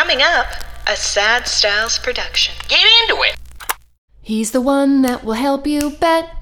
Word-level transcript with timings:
Coming 0.00 0.22
up, 0.22 0.46
a 0.86 0.96
Sad 0.96 1.46
Styles 1.46 1.98
production. 1.98 2.54
Get 2.68 2.80
into 3.02 3.22
it. 3.22 3.36
He's 4.22 4.50
the 4.50 4.62
one 4.62 5.02
that 5.02 5.24
will 5.24 5.34
help 5.34 5.66
you 5.66 5.90
bet. 5.90 6.34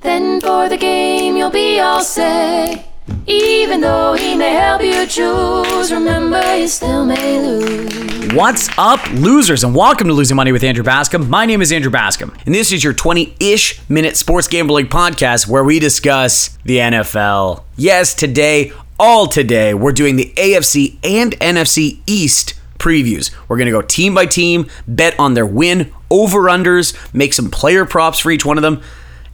Then 0.00 0.40
for 0.40 0.70
the 0.70 0.78
game, 0.78 1.36
you'll 1.36 1.50
be 1.50 1.78
all 1.78 2.00
set. 2.00 2.86
Even 3.26 3.82
though 3.82 4.14
he 4.14 4.34
may 4.34 4.54
help 4.54 4.82
you 4.82 5.06
choose, 5.06 5.92
remember 5.92 6.56
you 6.56 6.66
still 6.66 7.04
may 7.04 7.38
lose. 7.38 8.32
What's 8.32 8.70
up, 8.78 9.06
losers, 9.12 9.62
and 9.62 9.74
welcome 9.74 10.08
to 10.08 10.14
Losing 10.14 10.36
Money 10.38 10.52
with 10.52 10.64
Andrew 10.64 10.82
Bascom. 10.82 11.28
My 11.28 11.44
name 11.44 11.60
is 11.60 11.70
Andrew 11.70 11.92
Bascom, 11.92 12.34
and 12.46 12.54
this 12.54 12.72
is 12.72 12.82
your 12.82 12.94
20 12.94 13.36
ish 13.40 13.78
minute 13.90 14.16
sports 14.16 14.48
gambling 14.48 14.86
podcast 14.86 15.46
where 15.46 15.62
we 15.62 15.78
discuss 15.78 16.56
the 16.64 16.78
NFL. 16.78 17.62
Yes, 17.76 18.14
today, 18.14 18.72
all 18.98 19.26
today, 19.26 19.74
we're 19.74 19.92
doing 19.92 20.16
the 20.16 20.32
AFC 20.34 20.96
and 21.04 21.32
NFC 21.40 22.00
East 22.06 22.54
previews. 22.82 23.30
We're 23.48 23.56
going 23.56 23.66
to 23.66 23.72
go 23.72 23.80
team 23.80 24.14
by 24.14 24.26
team, 24.26 24.66
bet 24.86 25.18
on 25.18 25.34
their 25.34 25.46
win, 25.46 25.92
over 26.10 26.42
unders, 26.42 26.94
make 27.14 27.32
some 27.32 27.50
player 27.50 27.86
props 27.86 28.18
for 28.18 28.30
each 28.30 28.44
one 28.44 28.58
of 28.58 28.62
them. 28.62 28.82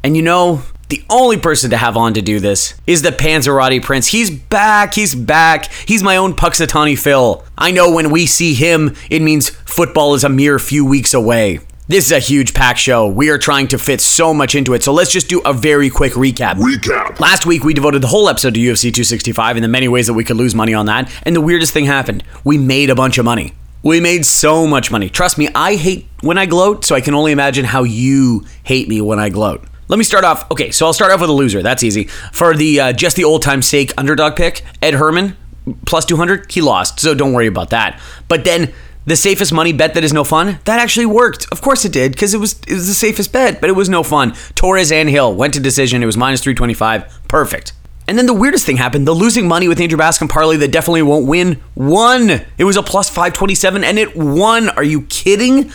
And 0.05 0.17
you 0.17 0.23
know, 0.23 0.63
the 0.89 1.03
only 1.11 1.39
person 1.39 1.71
to 1.71 1.77
have 1.77 1.97
on 1.97 2.15
to 2.15 2.23
do 2.23 2.41
this 2.41 2.75
is 2.87 3.03
the 3.03 3.11
Panzerati 3.11 3.83
Prince. 3.83 4.07
He's 4.09 4.31
back. 4.31 4.95
He's 4.95 5.15
back. 5.15 5.73
He's 5.73 6.03
my 6.03 6.17
own 6.17 6.35
Punxsutawney 6.35 6.99
Phil. 6.99 7.45
I 7.59 7.73
know 7.73 7.93
when 7.93 8.11
we 8.11 8.27
see 8.27 8.55
him, 8.55 8.95
it 9.11 9.21
means 9.21 9.51
football 9.51 10.15
is 10.15 10.25
a 10.25 10.29
mere 10.29 10.59
few 10.59 10.85
weeks 10.85 11.13
away. 11.13 11.61
This 11.91 12.05
is 12.05 12.13
a 12.13 12.19
huge 12.19 12.53
pack 12.53 12.77
show. 12.77 13.09
We 13.09 13.31
are 13.31 13.39
trying 13.39 13.69
to 13.69 13.79
fit 13.79 14.03
so 14.03 14.35
much 14.35 14.55
into 14.55 14.75
it. 14.75 14.83
So 14.83 14.93
let's 14.93 15.11
just 15.11 15.27
do 15.27 15.41
a 15.47 15.55
very 15.55 15.89
quick 15.89 16.13
recap. 16.13 16.57
Recap. 16.57 17.19
Last 17.19 17.47
week, 17.47 17.65
we 17.65 17.73
devoted 17.73 18.03
the 18.03 18.09
whole 18.09 18.29
episode 18.29 18.53
to 18.53 18.61
UFC 18.61 18.93
265 18.93 19.57
and 19.57 19.65
the 19.65 19.69
many 19.69 19.89
ways 19.89 20.07
that 20.07 20.13
we 20.13 20.23
could 20.23 20.37
lose 20.37 20.55
money 20.55 20.75
on 20.75 20.85
that. 20.85 21.11
And 21.23 21.35
the 21.35 21.41
weirdest 21.41 21.73
thing 21.73 21.87
happened 21.87 22.25
we 22.45 22.59
made 22.59 22.91
a 22.91 22.95
bunch 22.95 23.17
of 23.17 23.25
money. 23.25 23.55
We 23.83 24.01
made 24.01 24.27
so 24.27 24.67
much 24.67 24.91
money. 24.91 25.09
Trust 25.09 25.39
me, 25.39 25.49
I 25.55 25.77
hate 25.77 26.07
when 26.21 26.37
I 26.37 26.45
gloat, 26.45 26.85
so 26.85 26.95
I 26.95 27.01
can 27.01 27.15
only 27.15 27.33
imagine 27.33 27.65
how 27.65 27.85
you 27.85 28.45
hate 28.65 28.87
me 28.87 29.01
when 29.01 29.19
I 29.19 29.31
gloat. 29.31 29.65
Let 29.89 29.97
me 29.97 30.05
start 30.05 30.25
off. 30.25 30.51
Okay, 30.51 30.71
so 30.71 30.85
I'll 30.85 30.93
start 30.93 31.11
off 31.11 31.23
with 31.23 31.31
a 31.31 31.33
loser. 31.33 31.63
That's 31.63 31.83
easy. 31.83 32.05
For 32.35 32.55
the 32.55 32.81
uh, 32.81 32.93
just 32.93 33.17
the 33.17 33.25
old 33.25 33.41
time 33.41 33.63
sake 33.63 33.95
underdog 33.97 34.37
pick, 34.37 34.63
Ed 34.83 34.93
Herman 34.93 35.39
plus 35.87 36.05
200, 36.05 36.53
he 36.53 36.61
lost, 36.61 37.01
so 37.01 37.15
don't 37.15 37.33
worry 37.33 37.47
about 37.47 37.71
that. 37.71 37.99
But 38.29 38.45
then 38.45 38.75
the 39.09 39.17
safest 39.17 39.53
money 39.53 39.73
bet 39.73 39.95
that 39.95 40.05
is 40.05 40.13
no 40.13 40.23
fun, 40.23 40.59
that 40.65 40.79
actually 40.79 41.07
worked. 41.07 41.47
Of 41.51 41.63
course 41.63 41.85
it 41.85 41.93
did, 41.93 42.13
because 42.13 42.35
it 42.35 42.39
was 42.39 42.61
it 42.67 42.75
was 42.75 42.89
the 42.89 42.95
safest 42.95 43.33
bet, 43.33 43.61
but 43.61 43.71
it 43.71 43.73
was 43.73 43.89
no 43.89 44.03
fun. 44.03 44.35
Torres 44.55 44.93
and 44.93 45.09
Hill 45.09 45.35
went 45.35 45.55
to 45.55 45.61
decision. 45.61 46.03
It 46.03 46.07
was 46.07 46.17
minus 46.17 46.43
325. 46.43 47.27
Perfect. 47.27 47.73
And 48.07 48.17
then 48.17 48.27
the 48.27 48.35
weirdest 48.35 48.65
thing 48.65 48.77
happened. 48.79 49.07
The 49.07 49.13
losing 49.13 49.49
money 49.49 49.69
with 49.69 49.81
Andrew 49.81 49.99
Bascom 49.99 50.29
parlay 50.29 50.57
that 50.59 50.73
definitely 50.73 51.03
won't 51.03 51.27
win 51.27 51.63
won. 51.75 52.31
It 52.57 52.65
was 52.65 52.77
a 52.77 52.83
plus 52.83 53.09
527 53.09 53.85
and 53.85 53.99
it 53.99 54.17
won. 54.17 54.69
Are 54.71 54.85
you 54.85 55.03
kidding? 55.03 55.73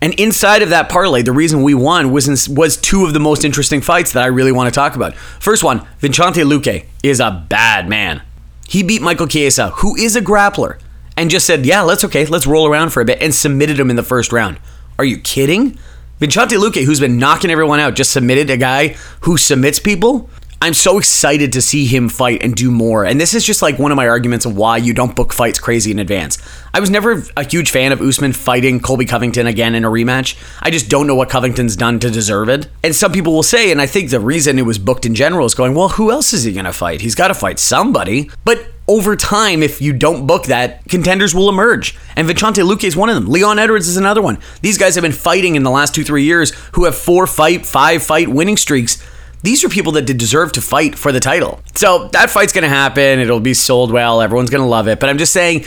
And 0.00 0.14
inside 0.14 0.62
of 0.62 0.70
that 0.70 0.88
parlay, 0.88 1.22
the 1.22 1.32
reason 1.32 1.62
we 1.62 1.74
won 1.74 2.12
was 2.12 2.28
in, 2.28 2.54
was 2.54 2.76
two 2.76 3.04
of 3.04 3.12
the 3.12 3.20
most 3.20 3.44
interesting 3.44 3.80
fights 3.80 4.12
that 4.12 4.22
I 4.22 4.26
really 4.26 4.52
want 4.52 4.72
to 4.72 4.74
talk 4.74 4.94
about. 4.94 5.14
First 5.14 5.64
one, 5.64 5.86
Vicente 5.98 6.42
Luque 6.42 6.84
is 7.02 7.18
a 7.18 7.44
bad 7.48 7.88
man. 7.88 8.22
He 8.68 8.82
beat 8.82 9.02
Michael 9.02 9.26
Chiesa, 9.26 9.70
who 9.70 9.96
is 9.96 10.14
a 10.14 10.20
grappler, 10.20 10.78
and 11.18 11.30
just 11.30 11.46
said, 11.46 11.66
"Yeah, 11.66 11.82
let's 11.82 12.04
okay, 12.04 12.24
let's 12.26 12.46
roll 12.46 12.66
around 12.66 12.90
for 12.90 13.00
a 13.00 13.04
bit," 13.04 13.20
and 13.20 13.34
submitted 13.34 13.78
him 13.78 13.90
in 13.90 13.96
the 13.96 14.02
first 14.02 14.32
round. 14.32 14.58
Are 14.98 15.04
you 15.04 15.18
kidding? 15.18 15.78
Vicente 16.18 16.56
Luque, 16.56 16.84
who's 16.84 17.00
been 17.00 17.18
knocking 17.18 17.50
everyone 17.50 17.78
out, 17.78 17.94
just 17.94 18.12
submitted 18.12 18.50
a 18.50 18.56
guy 18.56 18.96
who 19.20 19.36
submits 19.36 19.78
people. 19.78 20.28
I'm 20.60 20.74
so 20.74 20.98
excited 20.98 21.52
to 21.52 21.62
see 21.62 21.86
him 21.86 22.08
fight 22.08 22.42
and 22.42 22.52
do 22.52 22.72
more. 22.72 23.04
And 23.04 23.20
this 23.20 23.32
is 23.32 23.44
just 23.44 23.62
like 23.62 23.78
one 23.78 23.92
of 23.92 23.96
my 23.96 24.08
arguments 24.08 24.44
of 24.44 24.56
why 24.56 24.78
you 24.78 24.92
don't 24.92 25.14
book 25.14 25.32
fights 25.32 25.60
crazy 25.60 25.92
in 25.92 26.00
advance. 26.00 26.36
I 26.74 26.80
was 26.80 26.90
never 26.90 27.22
a 27.36 27.44
huge 27.44 27.70
fan 27.70 27.92
of 27.92 28.00
Usman 28.00 28.32
fighting 28.32 28.80
Colby 28.80 29.04
Covington 29.04 29.46
again 29.46 29.76
in 29.76 29.84
a 29.84 29.88
rematch. 29.88 30.36
I 30.60 30.70
just 30.70 30.88
don't 30.88 31.06
know 31.06 31.14
what 31.14 31.30
Covington's 31.30 31.76
done 31.76 32.00
to 32.00 32.10
deserve 32.10 32.48
it. 32.48 32.66
And 32.82 32.92
some 32.92 33.12
people 33.12 33.32
will 33.32 33.44
say, 33.44 33.70
and 33.70 33.80
I 33.80 33.86
think 33.86 34.10
the 34.10 34.18
reason 34.18 34.58
it 34.58 34.66
was 34.66 34.78
booked 34.78 35.06
in 35.06 35.14
general 35.14 35.46
is 35.46 35.54
going, 35.54 35.74
well, 35.74 35.90
who 35.90 36.10
else 36.10 36.32
is 36.32 36.42
he 36.42 36.52
going 36.52 36.64
to 36.64 36.72
fight? 36.72 37.02
He's 37.02 37.14
got 37.14 37.28
to 37.28 37.34
fight 37.34 37.60
somebody. 37.60 38.28
But 38.44 38.66
over 38.88 39.14
time, 39.14 39.62
if 39.62 39.80
you 39.80 39.92
don't 39.92 40.26
book 40.26 40.46
that, 40.46 40.84
contenders 40.88 41.34
will 41.34 41.48
emerge. 41.48 41.96
And 42.16 42.26
Vicente 42.26 42.62
Luque 42.62 42.84
is 42.84 42.96
one 42.96 43.08
of 43.08 43.14
them. 43.14 43.28
Leon 43.28 43.58
Edwards 43.58 43.86
is 43.86 43.96
another 43.96 44.22
one. 44.22 44.38
These 44.62 44.78
guys 44.78 44.94
have 44.94 45.02
been 45.02 45.12
fighting 45.12 45.54
in 45.54 45.62
the 45.62 45.70
last 45.70 45.94
two, 45.94 46.04
three 46.04 46.24
years 46.24 46.52
who 46.72 46.84
have 46.84 46.96
four 46.96 47.26
fight, 47.26 47.66
five 47.66 48.02
fight 48.02 48.28
winning 48.28 48.56
streaks 48.56 49.02
these 49.42 49.62
are 49.62 49.68
people 49.68 49.92
that 49.92 50.02
deserve 50.02 50.52
to 50.52 50.60
fight 50.60 50.98
for 50.98 51.12
the 51.12 51.20
title. 51.20 51.60
So 51.74 52.08
that 52.08 52.28
fight's 52.30 52.52
going 52.52 52.62
to 52.62 52.68
happen. 52.68 53.20
It'll 53.20 53.40
be 53.40 53.54
sold 53.54 53.92
well. 53.92 54.20
Everyone's 54.20 54.50
going 54.50 54.62
to 54.62 54.68
love 54.68 54.88
it. 54.88 54.98
But 54.98 55.08
I'm 55.08 55.18
just 55.18 55.32
saying 55.32 55.64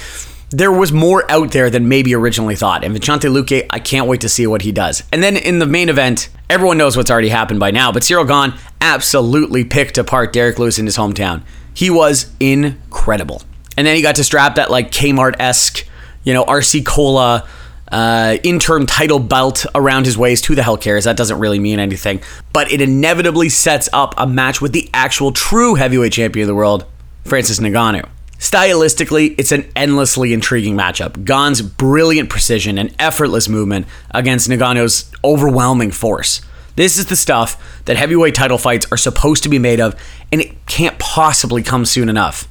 there 0.50 0.72
was 0.72 0.92
more 0.92 1.30
out 1.32 1.52
there 1.52 1.70
than 1.70 1.88
maybe 1.88 2.14
originally 2.14 2.56
thought. 2.56 2.84
And 2.84 2.94
Vicente 2.94 3.30
Luque, 3.30 3.66
I 3.70 3.80
can't 3.80 4.08
wait 4.08 4.22
to 4.22 4.30
see 4.30 4.46
what 4.46 4.64
he 4.64 4.74
does. 4.74 5.04
And 5.14 5.24
then 5.24 5.38
in 5.38 5.60
the 5.60 5.66
main 5.66 5.88
event, 5.88 6.30
everyone 6.50 6.78
knows 6.78 6.98
what's 6.98 7.10
already 7.10 7.30
happened 7.30 7.62
by 7.62 7.72
now, 7.72 7.92
but 7.92 8.04
Ciryl 8.04 8.28
Gane 8.28 8.60
absolutely 8.82 9.64
picked 9.64 9.98
apart 9.98 10.34
Derrick 10.34 10.60
Lewis 10.60 10.78
in 10.78 10.86
his 10.86 10.98
hometown. 10.98 11.44
He 11.74 11.90
was 11.90 12.32
incredible. 12.40 13.42
And 13.78 13.88
then 13.88 13.96
he 13.96 14.02
got 14.02 14.16
to 14.16 14.24
strap 14.24 14.56
that 14.56 14.70
like 14.70 14.92
Kmart 14.92 15.36
esque, 15.40 15.86
you 16.24 16.34
know, 16.34 16.46
RC 16.46 16.86
Cola 16.86 17.48
uh, 17.92 18.38
interim 18.44 18.86
title 18.86 19.20
belt 19.20 19.66
around 19.76 20.06
his 20.06 20.18
waist. 20.18 20.46
Who 20.46 20.56
the 20.56 20.64
hell 20.64 20.78
cares? 20.78 21.04
That 21.04 21.18
doesn't 21.18 21.40
really 21.40 21.60
mean 21.60 21.80
anything. 21.80 22.22
But 22.54 22.72
it 22.72 22.82
inevitably 22.82 23.50
sets 23.50 23.90
up 23.94 24.14
a 24.18 24.26
match 24.26 24.62
with 24.62 24.72
the 24.72 24.90
actual 24.94 25.32
true 25.32 25.76
heavyweight 25.76 26.14
champion 26.14 26.44
of 26.44 26.48
the 26.48 26.56
world, 26.56 26.86
Francis 27.26 27.60
Ngannou. 27.60 28.08
Stylistically, 28.40 29.36
it's 29.38 29.52
an 29.52 29.70
endlessly 29.76 30.34
intriguing 30.34 30.76
matchup. 30.76 31.26
Gane's 31.26 31.62
brilliant 31.62 32.30
precision 32.30 32.80
and 32.80 32.94
effortless 32.98 33.48
movement 33.48 33.86
against 34.12 34.50
Ngannou's 34.50 35.12
overwhelming 35.24 35.92
force. 35.92 36.42
This 36.82 36.98
is 36.98 37.06
the 37.06 37.16
stuff 37.16 37.84
that 37.86 37.96
heavyweight 37.96 38.34
title 38.34 38.58
fights 38.58 38.88
are 38.92 38.98
supposed 38.98 39.44
to 39.44 39.50
be 39.50 39.60
made 39.60 39.80
of, 39.80 39.94
and 40.32 40.42
it 40.42 40.66
can't 40.66 40.98
possibly 40.98 41.62
come 41.62 41.86
soon 41.86 42.10
enough. 42.10 42.48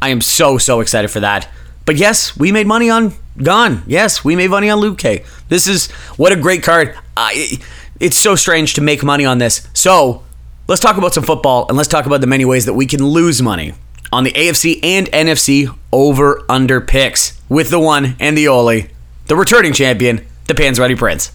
I 0.00 0.10
am 0.10 0.20
so, 0.20 0.58
so 0.58 0.78
excited 0.78 1.10
for 1.10 1.18
that. 1.18 1.48
But 1.84 1.96
yes, 1.96 2.36
we 2.36 2.52
made 2.52 2.68
money 2.68 2.88
on 2.88 3.14
Gane. 3.36 3.82
Yes, 3.88 4.24
we 4.24 4.36
made 4.36 4.50
money 4.50 4.70
on 4.70 4.80
Luque. 4.80 5.26
This 5.48 5.66
is 5.66 5.90
what 6.16 6.30
a 6.30 6.36
great 6.36 6.62
card. 6.62 6.96
I, 7.16 7.58
it's 7.98 8.16
so 8.16 8.36
strange 8.36 8.74
to 8.74 8.80
make 8.80 9.02
money 9.02 9.24
on 9.24 9.38
this. 9.38 9.66
So 9.74 10.22
let's 10.68 10.80
talk 10.80 10.96
about 10.96 11.12
some 11.12 11.24
football 11.24 11.66
and 11.68 11.76
let's 11.76 11.88
talk 11.88 12.06
about 12.06 12.20
the 12.20 12.28
many 12.28 12.44
ways 12.44 12.64
that 12.66 12.74
we 12.74 12.86
can 12.86 13.04
lose 13.04 13.42
money 13.42 13.72
on 14.12 14.22
the 14.22 14.30
AFC 14.34 14.78
and 14.84 15.08
NFC 15.08 15.76
over 15.92 16.44
under 16.48 16.80
picks 16.80 17.42
with 17.48 17.70
the 17.70 17.80
one 17.80 18.14
and 18.20 18.38
the 18.38 18.46
only, 18.46 18.90
the 19.26 19.34
returning 19.34 19.72
champion, 19.72 20.24
the 20.46 20.54
Panzerati 20.54 20.96
Prince. 20.96 21.32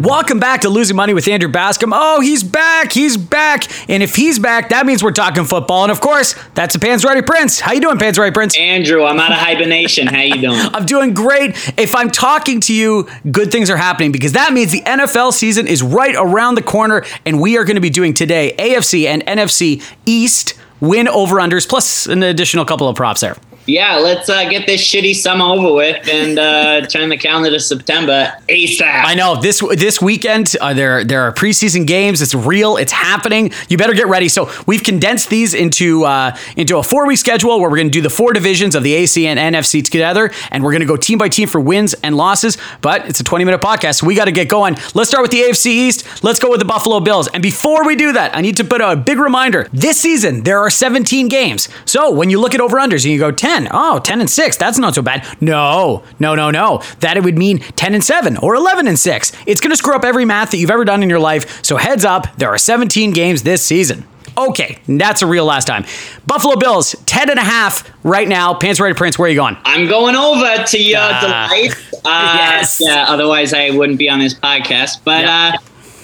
Welcome 0.00 0.40
back 0.40 0.62
to 0.62 0.70
Losing 0.70 0.96
Money 0.96 1.12
with 1.12 1.28
Andrew 1.28 1.50
Bascom. 1.50 1.92
Oh, 1.94 2.22
he's 2.22 2.42
back. 2.42 2.90
He's 2.90 3.18
back. 3.18 3.70
And 3.90 4.02
if 4.02 4.16
he's 4.16 4.38
back, 4.38 4.70
that 4.70 4.86
means 4.86 5.04
we're 5.04 5.12
talking 5.12 5.44
football. 5.44 5.82
And 5.82 5.92
of 5.92 6.00
course, 6.00 6.34
that's 6.54 6.74
the 6.74 6.80
Panzerati 6.80 7.26
Prince. 7.26 7.60
How 7.60 7.72
you 7.72 7.82
doing, 7.82 7.98
Panzerati 7.98 8.32
Prince? 8.32 8.56
Andrew, 8.56 9.04
I'm 9.04 9.20
out 9.20 9.30
of 9.30 9.36
hibernation. 9.36 10.06
How 10.06 10.22
you 10.22 10.40
doing? 10.40 10.58
I'm 10.72 10.86
doing 10.86 11.12
great. 11.12 11.50
If 11.78 11.94
I'm 11.94 12.10
talking 12.10 12.60
to 12.60 12.74
you, 12.74 13.10
good 13.30 13.52
things 13.52 13.68
are 13.68 13.76
happening 13.76 14.10
because 14.10 14.32
that 14.32 14.54
means 14.54 14.72
the 14.72 14.80
NFL 14.80 15.34
season 15.34 15.66
is 15.66 15.82
right 15.82 16.14
around 16.16 16.54
the 16.54 16.62
corner 16.62 17.04
and 17.26 17.38
we 17.38 17.58
are 17.58 17.64
going 17.64 17.74
to 17.74 17.82
be 17.82 17.90
doing 17.90 18.14
today 18.14 18.54
AFC 18.58 19.04
and 19.04 19.22
NFC 19.26 19.82
East 20.06 20.54
win 20.80 21.08
over 21.08 21.36
unders 21.36 21.68
plus 21.68 22.06
an 22.06 22.22
additional 22.22 22.64
couple 22.64 22.88
of 22.88 22.96
props 22.96 23.20
there 23.20 23.36
yeah, 23.70 23.96
let's 23.96 24.28
uh, 24.28 24.48
get 24.48 24.66
this 24.66 24.82
shitty 24.82 25.14
summer 25.14 25.44
over 25.44 25.72
with 25.72 26.08
and 26.08 26.38
uh, 26.38 26.86
turn 26.88 27.08
the 27.08 27.16
calendar 27.16 27.50
to 27.50 27.60
September 27.60 28.32
ASAP. 28.48 28.82
I 28.82 29.14
know 29.14 29.40
this 29.40 29.60
this 29.76 30.02
weekend 30.02 30.56
uh, 30.60 30.74
there 30.74 31.04
there 31.04 31.22
are 31.22 31.32
preseason 31.32 31.86
games. 31.86 32.20
It's 32.20 32.34
real. 32.34 32.76
It's 32.76 32.92
happening. 32.92 33.52
You 33.68 33.78
better 33.78 33.94
get 33.94 34.08
ready. 34.08 34.28
So 34.28 34.50
we've 34.66 34.82
condensed 34.82 35.30
these 35.30 35.54
into 35.54 36.04
uh, 36.04 36.36
into 36.56 36.78
a 36.78 36.82
four 36.82 37.06
week 37.06 37.18
schedule 37.18 37.60
where 37.60 37.70
we're 37.70 37.76
going 37.76 37.88
to 37.88 37.92
do 37.92 38.02
the 38.02 38.10
four 38.10 38.32
divisions 38.32 38.74
of 38.74 38.82
the 38.82 38.92
AC 38.94 39.26
and 39.26 39.38
NFC 39.38 39.84
together, 39.84 40.32
and 40.50 40.64
we're 40.64 40.72
going 40.72 40.80
to 40.80 40.86
go 40.86 40.96
team 40.96 41.18
by 41.18 41.28
team 41.28 41.48
for 41.48 41.60
wins 41.60 41.94
and 42.02 42.16
losses. 42.16 42.58
But 42.80 43.08
it's 43.08 43.20
a 43.20 43.24
twenty 43.24 43.44
minute 43.44 43.60
podcast, 43.60 44.00
so 44.00 44.06
we 44.06 44.16
got 44.16 44.24
to 44.24 44.32
get 44.32 44.48
going. 44.48 44.76
Let's 44.94 45.10
start 45.10 45.22
with 45.22 45.30
the 45.30 45.42
AFC 45.42 45.66
East. 45.66 46.24
Let's 46.24 46.40
go 46.40 46.50
with 46.50 46.58
the 46.58 46.66
Buffalo 46.66 46.98
Bills. 46.98 47.28
And 47.28 47.42
before 47.42 47.86
we 47.86 47.94
do 47.94 48.12
that, 48.12 48.36
I 48.36 48.40
need 48.40 48.56
to 48.56 48.64
put 48.64 48.80
a 48.80 48.96
big 48.96 49.18
reminder. 49.18 49.68
This 49.72 50.00
season 50.00 50.42
there 50.42 50.58
are 50.58 50.70
seventeen 50.70 51.28
games. 51.28 51.68
So 51.84 52.10
when 52.10 52.30
you 52.30 52.40
look 52.40 52.54
at 52.54 52.60
over 52.60 52.76
unders 52.76 53.04
and 53.04 53.12
you 53.12 53.18
go 53.18 53.30
ten 53.30 53.59
10. 53.64 53.70
Oh, 53.72 53.98
10 53.98 54.20
and 54.20 54.30
6. 54.30 54.56
That's 54.56 54.78
not 54.78 54.94
so 54.94 55.02
bad. 55.02 55.26
No, 55.40 56.02
no, 56.18 56.34
no, 56.34 56.50
no. 56.50 56.82
That 57.00 57.16
it 57.16 57.24
would 57.24 57.38
mean 57.38 57.58
10 57.58 57.94
and 57.94 58.04
7 58.04 58.36
or 58.38 58.54
11 58.54 58.86
and 58.88 58.98
6. 58.98 59.32
It's 59.46 59.60
going 59.60 59.70
to 59.70 59.76
screw 59.76 59.94
up 59.94 60.04
every 60.04 60.24
math 60.24 60.50
that 60.50 60.58
you've 60.58 60.70
ever 60.70 60.84
done 60.84 61.02
in 61.02 61.10
your 61.10 61.20
life. 61.20 61.64
So 61.64 61.76
heads 61.76 62.04
up, 62.04 62.34
there 62.36 62.48
are 62.48 62.58
17 62.58 63.12
games 63.12 63.42
this 63.42 63.62
season. 63.62 64.06
Okay, 64.38 64.78
that's 64.86 65.22
a 65.22 65.26
real 65.26 65.44
last 65.44 65.66
time. 65.66 65.84
Buffalo 66.26 66.56
Bills, 66.56 66.94
10 67.06 67.30
and 67.30 67.38
a 67.38 67.42
half 67.42 67.84
right 68.04 68.28
now. 68.28 68.54
Panzerati 68.54 68.96
Prince, 68.96 69.18
where 69.18 69.26
are 69.26 69.30
you 69.30 69.36
going? 69.36 69.56
I'm 69.64 69.88
going 69.88 70.14
over 70.16 70.64
to 70.64 70.82
your 70.82 71.00
uh, 71.00 71.20
delight. 71.20 71.74
Uh, 72.02 72.34
yes. 72.38 72.80
Yeah, 72.82 73.04
otherwise, 73.10 73.52
I 73.52 73.68
wouldn't 73.72 73.98
be 73.98 74.08
on 74.08 74.20
this 74.20 74.32
podcast. 74.32 75.04
But 75.04 75.26
uh, 75.26 75.52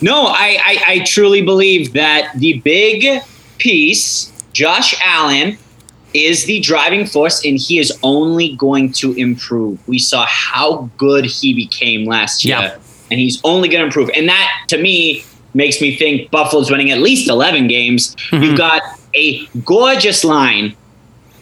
no, 0.03 0.27
I, 0.27 0.59
I, 0.63 0.83
I 0.87 0.99
truly 1.07 1.41
believe 1.41 1.95
that 1.95 2.33
the 2.37 2.61
big 2.61 3.23
piece, 3.57 4.31
Josh 4.53 4.95
Allen, 5.03 5.57
is 6.17 6.45
the 6.47 6.61
driving 6.61 7.07
force, 7.07 7.45
and 7.45 7.59
he 7.59 7.79
is 7.79 7.93
only 8.03 8.55
going 8.57 8.93
to 8.93 9.13
improve. 9.15 9.79
We 9.89 9.99
saw 9.99 10.25
how 10.27 10.91
good 10.97 11.25
he 11.25 11.55
became 11.55 12.07
last 12.07 12.45
year, 12.45 12.59
Yeah. 12.59 12.77
and 13.11 13.21
he's 13.21 13.41
only 13.45 13.69
going 13.69 13.81
to 13.81 13.87
improve. 13.87 14.11
And 14.17 14.29
that, 14.29 14.51
to 14.69 14.79
me, 14.79 15.25
makes 15.55 15.81
me 15.81 15.97
think 15.97 16.31
Buffalo's 16.31 16.71
winning 16.71 16.91
at 16.91 16.99
least 16.99 17.31
11 17.31 17.67
games. 17.69 18.15
Mm-hmm. 18.31 18.43
You've 18.45 18.59
got 18.59 18.83
a 19.15 19.47
gorgeous 19.65 20.23
line 20.25 20.77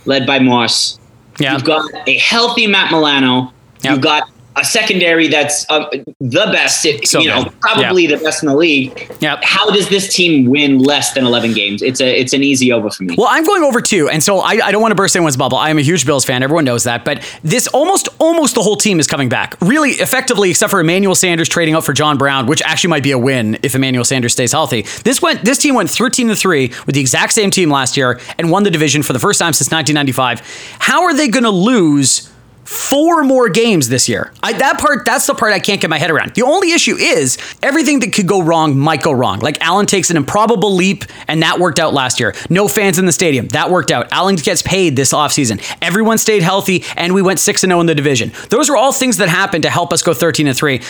led 0.05 0.27
by 0.27 0.39
Morse. 0.39 0.99
Yeah. 1.41 1.55
You've 1.55 1.65
got 1.65 1.91
a 2.07 2.17
healthy 2.19 2.67
Matt 2.67 2.93
Milano. 2.93 3.53
Yep. 3.83 3.93
You've 3.93 4.01
got 4.03 4.31
a 4.57 4.65
secondary 4.65 5.29
that's 5.29 5.69
um, 5.71 5.87
the 6.21 6.49
best, 6.53 6.85
it- 6.87 7.07
So 7.09 7.21
you 7.21 7.29
know, 7.29 7.45
good. 7.45 7.61
probably 7.61 8.07
the 8.07 8.17
best 8.19 8.43
in 8.43 8.49
the 8.49 8.57
league. 8.57 9.11
Yep. 9.21 9.41
How 9.43 9.71
does 9.71 9.89
this 9.89 10.15
team 10.15 10.47
win 10.49 10.79
less 10.79 11.13
than 11.13 11.25
11 11.25 11.53
games? 11.55 11.83
It's 11.83 12.01
a 12.01 12.21
it's 12.21 12.33
an 12.33 12.43
easy 12.43 12.73
over 12.73 12.91
for 12.91 13.03
me. 13.05 13.15
Well, 13.19 13.29
I'm 13.31 13.45
going 13.45 13.63
over 13.63 13.81
two, 13.81 14.09
and 14.09 14.23
so 14.23 14.39
I, 14.41 14.61
I 14.65 14.73
don't 14.73 14.81
want 14.83 14.93
to 14.93 14.97
burst 14.97 15.17
anyone's 15.17 15.37
bubble. 15.37 15.59
I 15.59 15.71
am 15.71 15.79
a 15.79 15.83
huge 15.83 16.07
Bills 16.07 16.25
fan. 16.25 16.43
Everyone 16.43 16.65
knows 16.65 16.85
that. 16.85 17.05
But 17.05 17.23
this 17.43 17.67
almost 17.69 18.09
almost 18.19 18.55
the 18.55 18.63
whole 18.63 18.77
team 18.77 19.01
is 19.01 19.07
coming 19.07 19.29
back, 19.29 19.57
really 19.61 19.91
effectively, 19.91 20.51
except 20.51 20.71
for 20.71 20.81
Emmanuel 20.81 21.15
Sanders 21.15 21.49
trading 21.49 21.75
up 21.75 21.85
for 21.85 21.93
John 21.93 22.17
Brown, 22.19 22.47
which 22.47 22.63
actually 22.63 22.91
might 22.91 23.03
be 23.03 23.11
a 23.13 23.19
win 23.19 23.59
if 23.63 23.75
Emmanuel 23.75 24.05
Sanders 24.05 24.33
stays 24.33 24.53
healthy. 24.53 24.83
This 25.05 25.21
went 25.23 25.45
this 25.45 25.59
team 25.59 25.75
went 25.75 25.91
13 25.91 26.29
to 26.29 26.37
three 26.37 26.69
with 26.87 26.95
the 26.95 27.01
exact 27.01 27.33
same 27.33 27.51
team 27.51 27.71
last 27.71 27.97
year 27.97 28.21
and 28.39 28.51
won 28.51 28.63
the 28.63 28.71
division 28.71 29.03
for 29.03 29.13
the 29.13 29.19
first 29.19 29.39
time 29.41 29.53
since 29.53 29.71
1995. 29.71 30.77
How 30.81 31.03
are 31.03 31.15
they 31.15 31.29
going 31.29 31.45
to 31.45 31.51
lose? 31.51 32.31
Four 32.65 33.23
more 33.23 33.49
games 33.49 33.89
this 33.89 34.09
year. 34.09 34.33
I, 34.43 34.53
that 34.55 34.79
part, 34.79 35.05
that's 35.05 35.27
the 35.27 35.35
part 35.35 35.53
I 35.53 35.61
can't 35.61 35.81
get 35.81 35.91
my 35.91 35.99
head 35.99 36.11
around. 36.11 36.35
The 36.35 36.43
only 36.43 36.73
issue 36.73 36.97
is 36.97 37.39
everything 37.63 38.01
that 38.01 38.13
could 38.13 38.27
go 38.27 38.43
wrong 38.43 38.77
might 38.79 39.03
go 39.03 39.13
wrong. 39.13 39.41
Like 39.41 39.61
Allen 39.61 39.87
takes 39.87 40.11
an 40.11 40.17
improbable 40.17 40.75
leap, 40.75 41.05
and 41.29 41.43
that 41.43 41.59
worked 41.59 41.79
out 41.79 41.95
last 41.95 42.21
year. 42.21 42.35
No 42.51 42.69
fans 42.69 42.99
in 42.99 43.07
the 43.07 43.13
stadium, 43.13 43.49
that 43.49 43.71
worked 43.71 43.91
out. 43.91 44.09
Allen 44.13 44.37
gets 44.37 44.63
paid 44.63 44.97
this 44.97 45.13
offseason. 45.13 45.63
Everyone 45.83 46.19
stayed 46.19 46.43
healthy, 46.43 46.85
and 46.97 47.15
we 47.15 47.23
went 47.23 47.41
6 47.41 47.61
0 47.61 47.81
in 47.81 47.87
the 47.87 47.95
division. 47.95 48.33
Those 48.51 48.71
are 48.71 48.77
all 48.77 48.93
things 48.93 49.19
that 49.19 49.29
happened 49.29 49.63
to 49.63 49.71
help 49.71 49.93
us 49.93 50.03
go 50.03 50.15
13 50.15 50.53
3. 50.53 50.81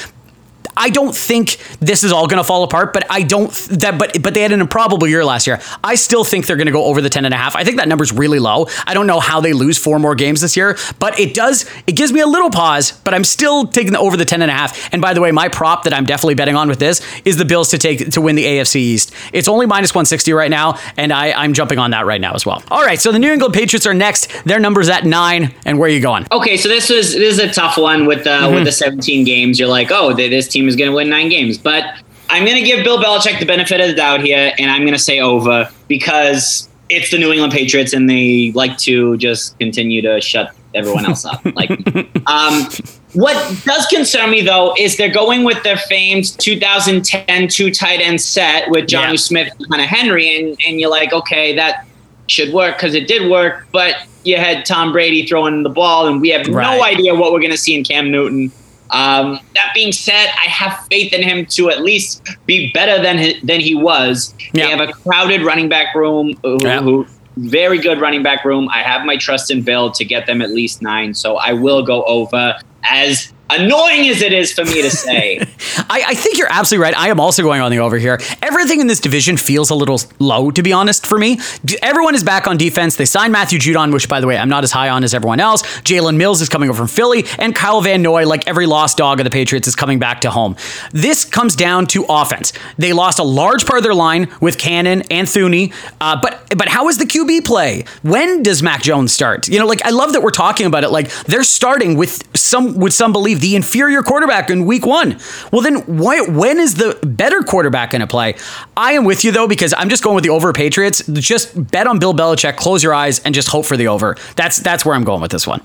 I 0.77 0.91
don't 0.91 1.15
think 1.15 1.57
this 1.81 2.05
is 2.05 2.13
all 2.13 2.27
going 2.27 2.39
to 2.39 2.45
fall 2.45 2.65
apart, 2.65 2.93
but 2.93 3.07
I 3.11 3.23
don't 3.23 3.51
that 3.71 3.99
but 3.99 4.23
but 4.23 4.35
they 4.35 4.41
had 4.43 4.53
an 4.53 4.61
improbable 4.61 5.07
year 5.07 5.25
last 5.25 5.47
year. 5.47 5.61
I 5.83 5.95
still 5.95 6.25
think 6.25 6.47
they're 6.47 6.57
going 6.57 6.67
to 6.67 6.73
go 6.73 6.85
over 6.85 7.01
the 7.01 7.09
10 7.11 7.25
and 7.25 7.33
a 7.35 7.37
half. 7.37 7.57
I 7.57 7.65
think 7.65 7.77
that 7.79 7.89
number's 7.89 8.13
really 8.13 8.39
low. 8.39 8.67
I 8.87 8.95
don't 8.95 9.07
know 9.07 9.21
how 9.21 9.41
they 9.41 9.53
lose 9.53 9.79
four 9.79 9.99
more 9.99 10.15
games 10.15 10.41
this 10.41 10.57
year, 10.57 10.77
but 10.99 11.19
it 11.19 11.35
does 11.35 11.65
it 11.87 11.93
gives 11.93 12.13
me 12.13 12.21
a 12.21 12.27
little 12.27 12.51
pause, 12.51 12.93
but 13.05 13.15
I'm 13.15 13.25
still 13.25 13.67
taking 13.67 13.93
the 13.93 13.99
over 13.99 14.17
the 14.17 14.25
10 14.25 14.43
and 14.43 14.51
a 14.51 14.55
half. 14.55 14.93
And 14.93 15.01
by 15.03 15.15
the 15.15 15.21
way, 15.21 15.31
my 15.33 15.49
prop 15.49 15.85
that 15.85 15.95
I'm 15.95 16.05
definitely 16.05 16.35
betting 16.35 16.57
on 16.57 16.69
with 16.69 16.79
this 16.79 17.01
is 17.25 17.37
the 17.37 17.45
Bills 17.45 17.71
to 17.71 17.79
take 17.79 18.11
to 18.11 18.21
win 18.21 18.37
the 18.37 18.45
AFC 18.45 18.77
East. 18.77 19.13
It's 19.33 19.49
only 19.49 19.67
minus 19.67 19.93
160 19.95 20.33
right 20.33 20.51
now, 20.51 20.79
and 20.97 21.13
I 21.13 21.33
I'm 21.33 21.53
jumping 21.55 21.79
on 21.79 21.91
that 21.93 22.07
right 22.07 22.21
now 22.21 22.33
as 22.35 22.45
well. 22.47 22.63
All 22.71 22.83
right, 22.85 23.01
so 23.01 23.13
the 23.13 23.19
New 23.19 23.33
England 23.33 23.55
Patriots 23.55 23.87
are 23.87 23.95
next. 23.95 24.31
Their 24.45 24.59
number's 24.61 24.89
at 24.89 25.05
9, 25.05 25.55
and 25.65 25.79
where 25.79 25.89
are 25.89 25.93
you 25.93 26.01
going? 26.01 26.27
Okay, 26.33 26.57
so 26.57 26.69
this 26.69 26.89
was 26.91 27.13
this 27.15 27.35
is 27.35 27.39
a 27.39 27.51
tough 27.53 27.77
one 27.79 28.07
with 28.07 28.27
uh, 28.27 28.35
Mm-hmm. 28.45 28.55
with 28.57 28.65
the 28.65 28.73
17 28.73 29.25
games. 29.25 29.59
You're 29.61 29.69
like, 29.69 29.91
oh, 29.91 30.15
th- 30.15 30.29
this 30.31 30.49
team 30.49 30.64
is 30.69 30.77
going 30.77 30.91
to 30.91 30.97
win 30.97 31.09
nine 31.09 31.29
games, 31.29 31.59
but 31.59 31.85
I'm 32.31 32.45
going 32.45 32.57
to 32.57 32.63
give 32.63 32.85
Bill 32.85 32.99
Belichick 32.99 33.39
the 33.39 33.47
benefit 33.47 33.81
of 33.81 33.89
the 33.89 33.95
doubt 33.95 34.21
here, 34.23 34.53
and 34.59 34.71
I'm 34.71 34.83
going 34.83 34.95
to 34.95 34.99
say 34.99 35.21
over 35.21 35.69
because 35.89 36.69
it's 36.89 37.11
the 37.11 37.19
New 37.19 37.33
England 37.33 37.53
Patriots, 37.53 37.93
and 37.93 38.09
they 38.09 38.53
like 38.55 38.77
to 38.79 39.17
just 39.19 39.59
continue 39.59 40.01
to 40.03 40.21
shut 40.21 40.55
everyone 40.75 41.07
else 41.07 41.25
up. 41.25 41.45
Like, 41.55 41.71
um, 42.27 42.67
what 43.13 43.35
does 43.65 43.87
concern 43.87 44.31
me 44.31 44.41
though 44.43 44.75
is 44.79 44.97
they're 44.97 45.13
going 45.13 45.45
with 45.45 45.63
their 45.63 45.77
famed 45.77 46.39
2010 46.41 47.49
two 47.49 47.71
tight 47.71 48.01
end 48.01 48.21
set 48.21 48.69
with 48.71 48.87
Jonnu 48.87 49.11
Yeah. 49.11 49.17
Smith 49.17 49.53
and 49.59 49.67
Hunter 49.71 49.87
Henry, 49.87 50.37
and 50.37 50.59
and 50.67 50.81
you're 50.81 50.91
like, 50.91 51.13
okay, 51.13 51.55
that 51.57 51.87
should 52.27 52.53
work 52.53 52.77
because 52.77 52.95
it 52.95 53.07
did 53.07 53.31
work, 53.31 53.67
but 53.71 53.97
you 54.25 54.37
had 54.39 54.65
Tom 54.65 54.91
Brady 54.93 55.27
throwing 55.27 55.63
the 55.63 55.69
ball, 55.69 56.09
and 56.09 56.21
we 56.21 56.31
have 56.31 56.47
Right. 56.49 56.77
no 56.77 56.83
idea 56.83 57.15
what 57.15 57.33
we're 57.33 57.41
going 57.41 57.51
to 57.53 57.59
see 57.59 57.75
in 57.75 57.85
Cam 57.85 58.11
Newton. 58.11 58.51
Um, 58.91 59.41
that 59.55 59.73
being 59.75 59.93
said, 59.93 60.29
I 60.37 60.49
have 60.49 60.87
faith 60.91 61.13
in 61.13 61.23
him 61.23 61.47
to 61.47 61.71
at 61.71 61.81
least 61.83 62.27
be 62.47 62.71
better 62.73 63.03
than 63.03 63.19
he, 63.19 63.41
than 63.41 63.61
he 63.61 63.75
was. 63.75 64.35
Yeah. 64.53 64.65
They 64.65 64.71
have 64.71 64.89
a 64.89 64.93
crowded 64.93 65.43
running 65.43 65.69
back 65.69 65.95
room, 65.95 66.39
who, 66.43 66.59
Yeah. 66.63 66.81
who 66.81 67.07
very 67.37 67.79
good 67.79 68.01
running 68.01 68.23
back 68.23 68.45
room. 68.45 68.69
I 68.71 68.83
have 68.83 69.05
my 69.05 69.17
trust 69.17 69.51
in 69.51 69.63
Bill 69.63 69.91
to 69.91 70.05
get 70.05 70.27
them 70.27 70.41
at 70.41 70.51
least 70.51 70.83
nine, 70.83 71.15
so 71.15 71.37
I 71.37 71.53
will 71.53 71.83
go 71.85 72.05
over. 72.05 72.57
As 72.85 73.33
annoying 73.51 74.09
as 74.09 74.23
it 74.23 74.33
is 74.33 74.53
for 74.53 74.65
me 74.65 74.83
to 74.83 74.91
say, 74.91 75.39
I, 75.89 76.05
I 76.09 76.15
think 76.15 76.39
you're 76.39 76.51
absolutely 76.51 76.85
right. 76.85 76.99
I 76.99 77.09
am 77.09 77.21
also 77.21 77.43
going 77.43 77.61
on 77.61 77.71
the 77.71 77.79
over 77.79 77.99
here. 77.99 78.19
Everything 78.43 78.81
in 78.81 78.87
this 78.87 79.01
division 79.01 79.37
feels 79.37 79.71
a 79.71 79.75
little 79.75 80.01
low, 80.19 80.51
to 80.51 80.63
be 80.63 80.73
honest, 80.73 81.07
for 81.07 81.19
me. 81.19 81.39
Everyone 81.83 82.15
is 82.15 82.23
back 82.23 82.47
on 82.47 82.57
defense. 82.57 82.97
They 82.97 83.05
signed 83.05 83.33
Matthew 83.33 83.59
Judon, 83.59 83.93
which, 83.93 84.09
by 84.09 84.21
the 84.21 84.27
way, 84.27 84.37
I'm 84.37 84.49
not 84.49 84.65
as 84.65 84.73
high 84.73 84.89
on 84.89 85.05
as 85.05 85.15
everyone 85.15 85.41
else. 85.41 85.63
Jalen 85.83 86.17
Mills 86.17 86.41
is 86.41 86.49
coming 86.49 86.69
over 86.69 86.79
from 86.79 86.89
Philly, 86.89 87.25
and 87.39 87.55
Kyle 87.55 87.81
Van 87.81 88.03
Noy, 88.03 88.27
like 88.27 88.47
every 88.47 88.67
lost 88.67 88.97
dog 88.97 89.21
of 89.21 89.25
the 89.25 89.31
Patriots, 89.31 89.69
is 89.69 89.77
coming 89.77 89.99
back 89.99 90.21
to 90.23 90.31
home. 90.31 90.57
This 90.93 91.25
comes 91.25 91.57
down 91.57 91.87
to 91.89 92.05
offense. 92.09 92.53
They 92.79 92.93
lost 92.93 93.19
a 93.19 93.25
large 93.25 93.67
part 93.67 93.79
of 93.79 93.85
their 93.85 93.95
line 93.95 94.29
with 94.41 94.59
Cannon 94.59 95.03
and 95.11 95.27
Thuney, 95.27 95.73
uh, 96.01 96.19
but 96.21 96.43
but 96.57 96.69
how 96.69 96.89
is 96.89 96.99
the 96.99 97.05
QB 97.05 97.45
play? 97.45 97.85
When 98.03 98.43
does 98.43 98.63
Mac 98.63 98.83
Jones 98.83 99.13
start? 99.13 99.49
You 99.49 99.59
know, 99.59 99.67
like 99.67 99.85
I 99.85 99.91
love 99.91 100.13
that 100.13 100.23
we're 100.23 100.31
talking 100.31 100.67
about 100.67 100.85
it. 100.85 100.91
Like 100.91 101.11
they're 101.25 101.45
starting 101.45 101.97
with 101.97 102.23
some 102.37 102.77
with 102.77 102.93
some 102.93 103.13
believe 103.35 103.51
the 103.51 103.57
inferior 103.57 104.03
quarterback 104.03 104.51
in 104.51 104.67
week 104.67 104.87
one. 104.87 105.19
Well, 105.53 105.63
then 105.63 105.77
why? 105.99 106.21
When 106.23 106.59
is 106.59 106.75
the 106.75 106.99
better 107.05 107.43
quarterback 107.43 107.91
going 107.91 108.01
to 108.01 108.07
play? 108.07 108.35
I 108.77 108.93
am 108.93 109.05
with 109.05 109.25
you 109.25 109.33
though 109.33 109.49
because 109.49 109.75
I'm 109.77 109.89
just 109.89 110.03
going 110.03 110.15
with 110.15 110.25
the 110.25 110.31
over 110.31 110.53
Patriots. 110.53 111.03
Just 111.07 111.71
bet 111.71 111.87
on 111.87 111.99
Bill 111.99 112.15
Belichick. 112.15 112.57
Close 112.57 112.83
your 112.83 112.95
eyes 112.95 113.21
and 113.21 113.35
just 113.35 113.49
hope 113.49 113.67
for 113.67 113.77
the 113.77 113.89
over. 113.89 114.17
That's 114.37 114.59
that's 114.59 114.85
where 114.85 114.95
I'm 114.95 115.05
going 115.05 115.21
with 115.21 115.31
this 115.31 115.47
one. 115.47 115.63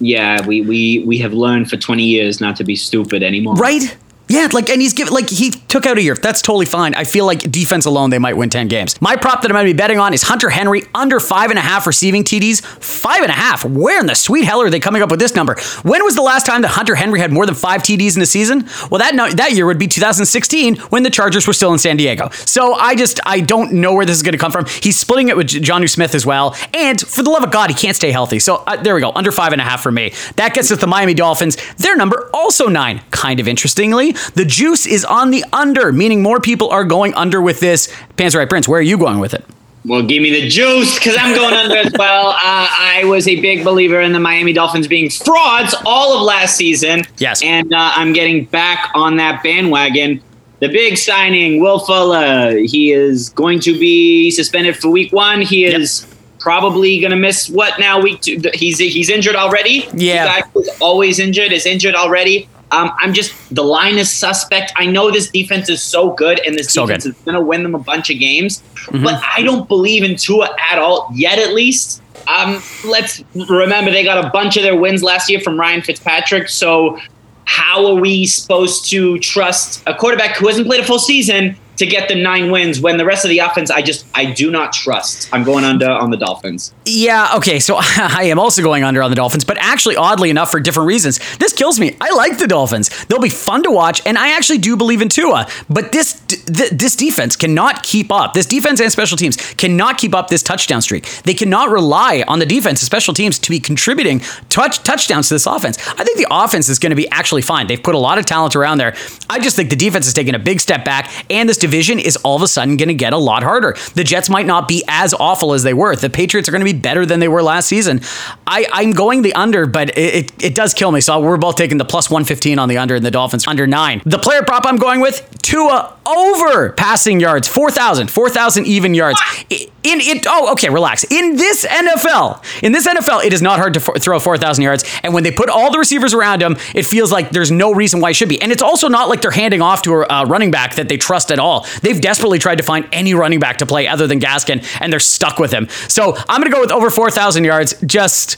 yeah, 0.00 0.44
we, 0.46 0.60
we 0.60 1.02
we 1.06 1.18
have 1.18 1.32
learned 1.32 1.70
for 1.70 1.76
20 1.76 2.02
years 2.04 2.40
not 2.40 2.56
to 2.56 2.64
be 2.64 2.76
stupid 2.76 3.22
anymore. 3.22 3.54
Right? 3.54 3.96
Yeah, 4.28 4.48
like, 4.52 4.68
and 4.70 4.82
he's 4.82 4.92
given, 4.92 5.14
like, 5.14 5.30
he 5.30 5.50
took 5.50 5.86
out 5.86 5.98
a 5.98 6.02
year. 6.02 6.14
That's 6.14 6.42
totally 6.42 6.66
fine. 6.66 6.94
I 6.94 7.04
feel 7.04 7.26
like 7.26 7.50
defense 7.50 7.86
alone, 7.86 8.10
they 8.10 8.18
might 8.18 8.36
win 8.36 8.50
10 8.50 8.66
games. 8.66 9.00
My 9.00 9.14
prop 9.14 9.42
that 9.42 9.50
I'm 9.50 9.54
going 9.54 9.66
to 9.66 9.72
be 9.72 9.76
betting 9.76 9.98
on 9.98 10.12
is 10.12 10.24
Hunter 10.24 10.50
Henry 10.50 10.82
under 10.94 11.20
five 11.20 11.50
and 11.50 11.58
a 11.58 11.62
half 11.62 11.86
receiving 11.86 12.24
TDs. 12.24 12.60
Five 12.64 13.22
and 13.22 13.30
a 13.30 13.34
half. 13.34 13.64
Where 13.64 14.00
in 14.00 14.06
the 14.06 14.14
sweet 14.14 14.44
hell 14.44 14.60
are 14.62 14.70
they 14.70 14.80
coming 14.80 15.00
up 15.02 15.10
with 15.10 15.20
this 15.20 15.36
number? 15.36 15.56
When 15.82 16.02
was 16.02 16.16
the 16.16 16.22
last 16.22 16.44
time 16.44 16.62
that 16.62 16.68
Hunter 16.68 16.96
Henry 16.96 17.20
had 17.20 17.32
more 17.32 17.46
than 17.46 17.54
five 17.54 17.82
TDs 17.82 18.16
in 18.16 18.22
a 18.22 18.26
season? 18.26 18.68
Well, 18.90 18.98
that, 18.98 19.14
no, 19.14 19.30
that 19.30 19.52
year 19.52 19.66
would 19.66 19.78
be 19.78 19.86
2016 19.86 20.76
when 20.76 21.04
the 21.04 21.10
Chargers 21.10 21.46
were 21.46 21.52
still 21.52 21.72
in 21.72 21.78
San 21.78 21.96
Diego. 21.96 22.30
So 22.30 22.74
I 22.74 22.96
just, 22.96 23.20
I 23.24 23.40
don't 23.40 23.74
know 23.74 23.94
where 23.94 24.04
this 24.06 24.16
is 24.16 24.22
going 24.24 24.32
to 24.32 24.38
come 24.38 24.50
from. 24.50 24.66
He's 24.82 24.98
splitting 24.98 25.28
it 25.28 25.36
with 25.36 25.46
Jonnu 25.48 25.88
Smith 25.88 26.16
as 26.16 26.26
well. 26.26 26.56
And 26.74 27.00
for 27.00 27.22
the 27.22 27.30
love 27.30 27.44
of 27.44 27.52
God, 27.52 27.70
he 27.70 27.76
can't 27.76 27.96
stay 27.96 28.10
healthy. 28.10 28.40
So 28.40 28.56
uh, 28.66 28.76
there 28.82 28.94
we 28.96 29.00
go. 29.00 29.12
Under 29.14 29.30
five 29.30 29.52
and 29.52 29.60
a 29.60 29.64
half 29.64 29.82
for 29.82 29.92
me. 29.92 30.12
That 30.34 30.52
gets 30.52 30.72
us 30.72 30.80
the 30.80 30.88
Miami 30.88 31.14
Dolphins. 31.14 31.56
Their 31.76 31.96
number 31.96 32.28
also 32.34 32.66
nine. 32.66 33.02
Kind 33.12 33.38
of 33.38 33.46
interestingly, 33.46 34.15
the 34.34 34.44
juice 34.44 34.86
is 34.86 35.04
on 35.04 35.30
the 35.30 35.44
under, 35.52 35.92
meaning 35.92 36.22
more 36.22 36.40
people 36.40 36.68
are 36.70 36.84
going 36.84 37.14
under 37.14 37.40
with 37.40 37.60
this. 37.60 37.92
Panzerite 38.16 38.48
Prince, 38.48 38.68
where 38.68 38.78
are 38.78 38.82
you 38.82 38.98
going 38.98 39.18
with 39.18 39.34
it? 39.34 39.44
Well, 39.86 40.02
give 40.02 40.20
me 40.20 40.32
the 40.32 40.48
juice 40.48 40.98
because 40.98 41.16
I'm 41.18 41.34
going 41.34 41.54
under 41.54 41.76
as 41.76 41.92
well. 41.96 42.34
Uh, 42.46 42.68
I 42.70 43.04
was 43.06 43.26
a 43.26 43.40
big 43.40 43.64
believer 43.64 44.00
in 44.00 44.12
the 44.12 44.20
Miami 44.20 44.52
Dolphins 44.52 44.86
being 44.86 45.10
frauds 45.10 45.74
all 45.84 46.16
of 46.16 46.22
last 46.22 46.56
season. 46.56 47.02
Yes. 47.18 47.42
And 47.42 47.72
uh, 47.72 47.92
I'm 47.96 48.12
getting 48.12 48.44
back 48.46 48.90
on 48.94 49.16
that 49.16 49.42
bandwagon. 49.42 50.22
The 50.60 50.68
big 50.68 50.96
signing, 50.96 51.60
Will 51.60 51.80
Fuller, 51.80 52.56
he 52.56 52.92
is 52.92 53.30
going 53.30 53.60
to 53.60 53.78
be 53.78 54.30
suspended 54.30 54.76
for 54.76 54.90
week 54.90 55.12
one. 55.12 55.42
He 55.42 55.64
is 55.64 56.06
probably 56.38 57.00
going 57.00 57.10
to 57.10 57.16
miss 57.16 57.48
what 57.48 57.78
now 57.80 58.00
week 58.00 58.20
two? 58.20 58.40
He's 58.54 58.78
he's 58.78 59.10
injured 59.10 59.34
already. 59.34 59.88
Yeah. 59.92 60.42
Who's 60.54 60.68
always 60.80 61.18
injured 61.18 61.50
is 61.50 61.66
injured 61.66 61.96
already. 61.96 62.48
Um, 62.72 62.90
I'm 62.98 63.12
just 63.14 63.54
the 63.54 63.62
line 63.62 63.96
is 63.96 64.10
suspect. 64.12 64.72
I 64.76 64.86
know 64.86 65.10
this 65.10 65.30
defense 65.30 65.68
is 65.68 65.82
so 65.82 66.10
good, 66.10 66.40
and 66.44 66.56
this 66.58 66.72
So 66.72 66.84
defense 66.86 67.04
good. 67.04 67.14
is 67.14 67.20
going 67.22 67.34
to 67.36 67.40
win 67.40 67.62
them 67.62 67.74
a 67.74 67.78
bunch 67.78 68.10
of 68.10 68.18
games. 68.18 68.62
But 68.90 69.20
I 69.36 69.42
don't 69.42 69.68
believe 69.68 70.02
in 70.02 70.16
Tua 70.16 70.54
at 70.70 70.78
all 70.78 71.08
yet. 71.14 71.38
At 71.38 71.54
least, 71.54 72.02
um, 72.28 72.60
let's 72.84 73.22
remember 73.34 73.90
they 73.90 74.04
got 74.04 74.24
a 74.24 74.30
bunch 74.30 74.56
of 74.56 74.62
their 74.62 74.76
wins 74.76 75.02
last 75.02 75.30
year 75.30 75.40
from 75.40 75.58
Ryan 75.58 75.82
Fitzpatrick. 75.82 76.48
So, 76.48 76.98
how 77.44 77.86
are 77.86 77.94
we 77.94 78.26
supposed 78.26 78.90
to 78.90 79.18
trust 79.20 79.82
a 79.86 79.94
quarterback 79.94 80.36
who 80.36 80.48
hasn't 80.48 80.66
played 80.66 80.80
a 80.80 80.84
full 80.84 80.98
season 80.98 81.56
to 81.76 81.86
get 81.86 82.08
the 82.08 82.14
nine 82.14 82.50
wins 82.50 82.80
when 82.80 82.96
the 82.96 83.04
rest 83.04 83.24
of 83.24 83.28
the 83.28 83.38
offense 83.38 83.70
I 83.70 83.82
just 83.82 84.06
I 84.14 84.26
do 84.26 84.50
not 84.50 84.72
trust. 84.72 85.28
I'm 85.32 85.44
going 85.44 85.64
under 85.64 85.88
on 85.88 86.10
the 86.10 86.16
Dolphins. 86.16 86.74
Yeah, 86.84 87.32
okay, 87.36 87.58
so 87.58 87.76
I 87.80 88.24
am 88.24 88.38
also 88.38 88.62
going 88.62 88.84
under 88.84 89.02
on 89.02 89.10
the 89.10 89.16
Dolphins, 89.16 89.44
but 89.44 89.56
actually, 89.58 89.96
oddly 89.96 90.30
enough, 90.30 90.50
for 90.50 90.60
different 90.60 90.88
reasons. 90.88 91.18
This 91.38 91.52
kills 91.52 91.78
me. 91.78 91.96
I 92.00 92.12
like 92.14 92.38
the 92.38 92.46
Dolphins. 92.46 93.06
They'll 93.06 93.20
be 93.20 93.28
fun 93.28 93.62
to 93.64 93.70
watch, 93.70 94.02
and 94.06 94.16
I 94.18 94.36
actually 94.36 94.58
do 94.58 94.76
believe 94.76 95.02
in 95.02 95.08
Tua. 95.08 95.48
But 95.68 95.92
this 95.92 96.20
th- 96.20 96.70
this 96.70 96.96
defense 96.96 97.36
cannot 97.36 97.82
keep 97.82 98.10
up. 98.12 98.34
This 98.34 98.46
defense 98.46 98.80
and 98.80 98.90
special 98.90 99.16
teams 99.16 99.36
cannot 99.54 99.98
keep 99.98 100.14
up 100.14 100.28
this 100.28 100.42
touchdown 100.42 100.82
streak. 100.82 101.06
They 101.22 101.34
cannot 101.34 101.70
rely 101.70 102.24
on 102.26 102.38
the 102.38 102.46
defense 102.46 102.80
and 102.80 102.86
special 102.86 103.14
teams 103.14 103.38
to 103.40 103.50
be 103.50 103.60
contributing 103.60 104.20
touch 104.48 104.82
touchdowns 104.82 105.28
to 105.28 105.34
this 105.34 105.46
offense. 105.46 105.78
I 105.88 106.04
think 106.04 106.18
the 106.18 106.26
offense 106.30 106.68
is 106.68 106.78
going 106.78 106.90
to 106.90 106.96
be 106.96 107.08
actually 107.10 107.42
fine. 107.42 107.66
They've 107.66 107.82
put 107.82 107.94
a 107.94 107.98
lot 107.98 108.18
of 108.18 108.26
talent 108.26 108.56
around 108.56 108.78
there. 108.78 108.94
I 109.28 109.38
just 109.38 109.56
think 109.56 109.70
the 109.70 109.76
defense 109.76 110.06
is 110.06 110.14
taking 110.14 110.34
a 110.34 110.38
big 110.38 110.60
step 110.60 110.84
back, 110.84 111.10
and 111.30 111.48
this 111.48 111.58
division 111.66 111.98
is 111.98 112.16
all 112.18 112.36
of 112.36 112.42
a 112.42 112.48
sudden 112.48 112.76
going 112.76 112.88
to 112.88 112.94
get 112.94 113.12
a 113.12 113.18
lot 113.18 113.42
harder. 113.42 113.76
The 113.94 114.04
Jets 114.04 114.30
might 114.30 114.46
not 114.46 114.68
be 114.68 114.84
as 114.88 115.12
awful 115.14 115.52
as 115.52 115.62
they 115.62 115.74
were. 115.74 115.96
The 115.96 116.08
Patriots 116.08 116.48
are 116.48 116.52
going 116.52 116.64
to 116.64 116.72
be 116.72 116.78
better 116.78 117.04
than 117.04 117.20
they 117.20 117.28
were 117.28 117.42
last 117.42 117.66
season. 117.66 118.00
I, 118.46 118.66
I'm 118.72 118.92
going 118.92 119.22
the 119.22 119.34
under, 119.34 119.66
but 119.66 119.90
it, 119.98 120.14
it, 120.14 120.44
it 120.44 120.54
does 120.54 120.74
kill 120.74 120.92
me. 120.92 121.00
So 121.00 121.20
we're 121.20 121.36
both 121.36 121.56
taking 121.56 121.78
the 121.78 121.84
plus 121.84 122.08
115 122.08 122.58
on 122.58 122.68
the 122.68 122.78
under 122.78 122.94
and 122.94 123.04
the 123.04 123.10
Dolphins 123.10 123.46
under 123.46 123.66
nine. 123.66 124.00
The 124.04 124.18
player 124.18 124.42
prop 124.42 124.64
I'm 124.64 124.76
going 124.76 125.00
with 125.00 125.28
Tua 125.46 125.96
over 126.04 126.70
passing 126.72 127.20
yards, 127.20 127.46
4,000, 127.46 128.10
4,000 128.10 128.66
even 128.66 128.94
yards. 128.94 129.20
In 129.48 130.00
it, 130.00 130.26
oh, 130.28 130.50
okay, 130.54 130.68
relax. 130.68 131.04
In 131.04 131.36
this 131.36 131.64
NFL, 131.64 132.42
in 132.64 132.72
this 132.72 132.84
NFL, 132.84 133.24
it 133.24 133.32
is 133.32 133.40
not 133.40 133.60
hard 133.60 133.74
to 133.74 133.80
f- 133.80 134.02
throw 134.02 134.18
4,000 134.18 134.64
yards. 134.64 134.84
And 135.04 135.14
when 135.14 135.22
they 135.22 135.30
put 135.30 135.48
all 135.48 135.70
the 135.70 135.78
receivers 135.78 136.14
around 136.14 136.42
him, 136.42 136.56
it 136.74 136.84
feels 136.84 137.12
like 137.12 137.30
there's 137.30 137.52
no 137.52 137.72
reason 137.72 138.00
why 138.00 138.10
it 138.10 138.14
should 138.14 138.28
be. 138.28 138.42
And 138.42 138.50
it's 138.50 138.62
also 138.62 138.88
not 138.88 139.08
like 139.08 139.22
they're 139.22 139.30
handing 139.30 139.62
off 139.62 139.82
to 139.82 139.94
a 139.94 140.06
uh, 140.08 140.24
running 140.24 140.50
back 140.50 140.74
that 140.74 140.88
they 140.88 140.96
trust 140.96 141.30
at 141.30 141.38
all. 141.38 141.64
They've 141.80 142.00
desperately 142.00 142.40
tried 142.40 142.56
to 142.56 142.64
find 142.64 142.88
any 142.90 143.14
running 143.14 143.38
back 143.38 143.58
to 143.58 143.66
play 143.66 143.86
other 143.86 144.08
than 144.08 144.18
Gaskin, 144.18 144.66
and 144.80 144.92
they're 144.92 144.98
stuck 144.98 145.38
with 145.38 145.52
him. 145.52 145.68
So 145.86 146.16
I'm 146.28 146.40
going 146.40 146.50
to 146.50 146.56
go 146.56 146.60
with 146.60 146.72
over 146.72 146.90
4,000 146.90 147.44
yards 147.44 147.80
just, 147.86 148.36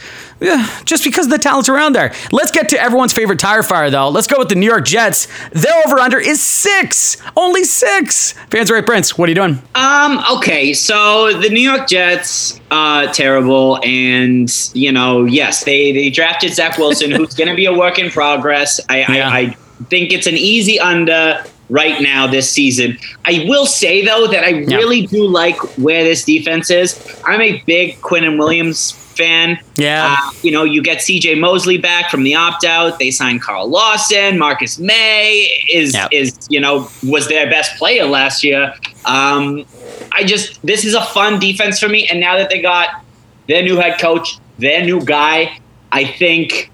just 0.85 1.05
because 1.05 1.29
the 1.29 1.39
talent's 1.39 1.69
around 1.69 1.95
there. 1.95 2.13
Let's 2.33 2.51
get 2.51 2.69
to 2.71 2.81
everyone's 2.81 3.13
favorite 3.13 3.39
tire 3.39 3.63
fire, 3.63 3.91
though. 3.91 4.09
Let's 4.09 4.27
go 4.27 4.39
with 4.39 4.49
the 4.49 4.55
New 4.55 4.67
York 4.67 4.85
Jets. 4.85 5.27
Their 5.51 5.73
over 5.87 5.99
under 5.99 6.19
is 6.19 6.41
six, 6.43 7.17
only 7.37 7.65
six. 7.65 8.33
Fans 8.51 8.71
right, 8.71 8.85
Prince. 8.85 9.19
What 9.19 9.29
are 9.29 9.31
you 9.31 9.35
doing? 9.37 9.61
Um. 9.75 10.23
Okay. 10.37 10.73
So 10.73 11.39
the 11.41 11.49
New 11.49 11.61
York 11.69 11.89
Jets, 11.89 12.61
uh, 12.71 13.13
terrible, 13.13 13.81
and 13.85 14.49
you 14.75 14.93
know, 14.93 15.25
yes, 15.25 15.65
they 15.65 15.93
they 15.93 16.11
drafted 16.11 16.53
Zach 16.55 16.79
Wilson, 16.79 17.11
who's 17.11 17.35
going 17.35 17.49
to 17.51 17.57
be 17.57 17.67
a 17.67 17.73
work 17.77 17.99
in 17.99 18.11
progress. 18.11 18.81
I, 18.89 18.99
Yeah. 19.01 19.29
I 19.29 19.39
I 19.81 19.85
think 19.85 20.13
it's 20.13 20.27
an 20.27 20.35
easy 20.37 20.81
under 20.81 21.45
right 21.71 22.01
now 22.03 22.27
this 22.27 22.51
season. 22.51 22.99
I 23.25 23.45
will 23.47 23.67
say 23.67 24.05
though 24.05 24.27
that 24.27 24.43
I 24.43 24.49
Yeah. 24.49 24.77
really 24.77 25.07
do 25.07 25.27
like 25.27 25.57
where 25.79 26.03
this 26.03 26.25
defense 26.25 26.71
is. 26.71 26.99
I'm 27.25 27.41
a 27.41 27.63
big 27.67 28.01
Quinnen 28.01 28.39
Williams 28.39 28.93
fan. 29.19 29.59
Yeah. 29.77 30.17
Uh, 30.19 30.31
you 30.43 30.51
know, 30.51 30.65
you 30.65 30.83
get 30.83 30.99
CJ 30.99 31.39
Mosley 31.39 31.77
back 31.77 32.11
from 32.11 32.23
the 32.23 32.35
opt 32.35 32.65
out. 32.65 32.99
They 32.99 33.11
signed 33.11 33.43
Carl 33.43 33.69
Lawson. 33.69 34.39
Marcus 34.39 34.79
Maye 34.79 35.51
is 35.71 35.93
Yep. 35.95 36.09
is 36.13 36.39
you 36.49 36.61
know 36.61 36.89
was 37.03 37.29
their 37.29 37.51
best 37.51 37.77
player 37.77 38.07
last 38.07 38.43
year. 38.45 38.73
Um, 39.05 39.67
I 40.13 40.25
just 40.25 40.65
this 40.65 40.85
is 40.85 40.95
a 40.95 41.05
fun 41.05 41.39
defense 41.39 41.79
for 41.79 41.89
me. 41.89 42.09
And 42.09 42.21
now 42.21 42.39
that 42.39 42.49
they 42.49 42.63
got 42.63 42.89
their 43.49 43.63
new 43.63 43.77
head 43.77 43.99
coach, 44.01 44.39
their 44.59 44.83
new 44.85 45.05
guy, 45.05 45.59
I 45.93 46.05
think 46.05 46.71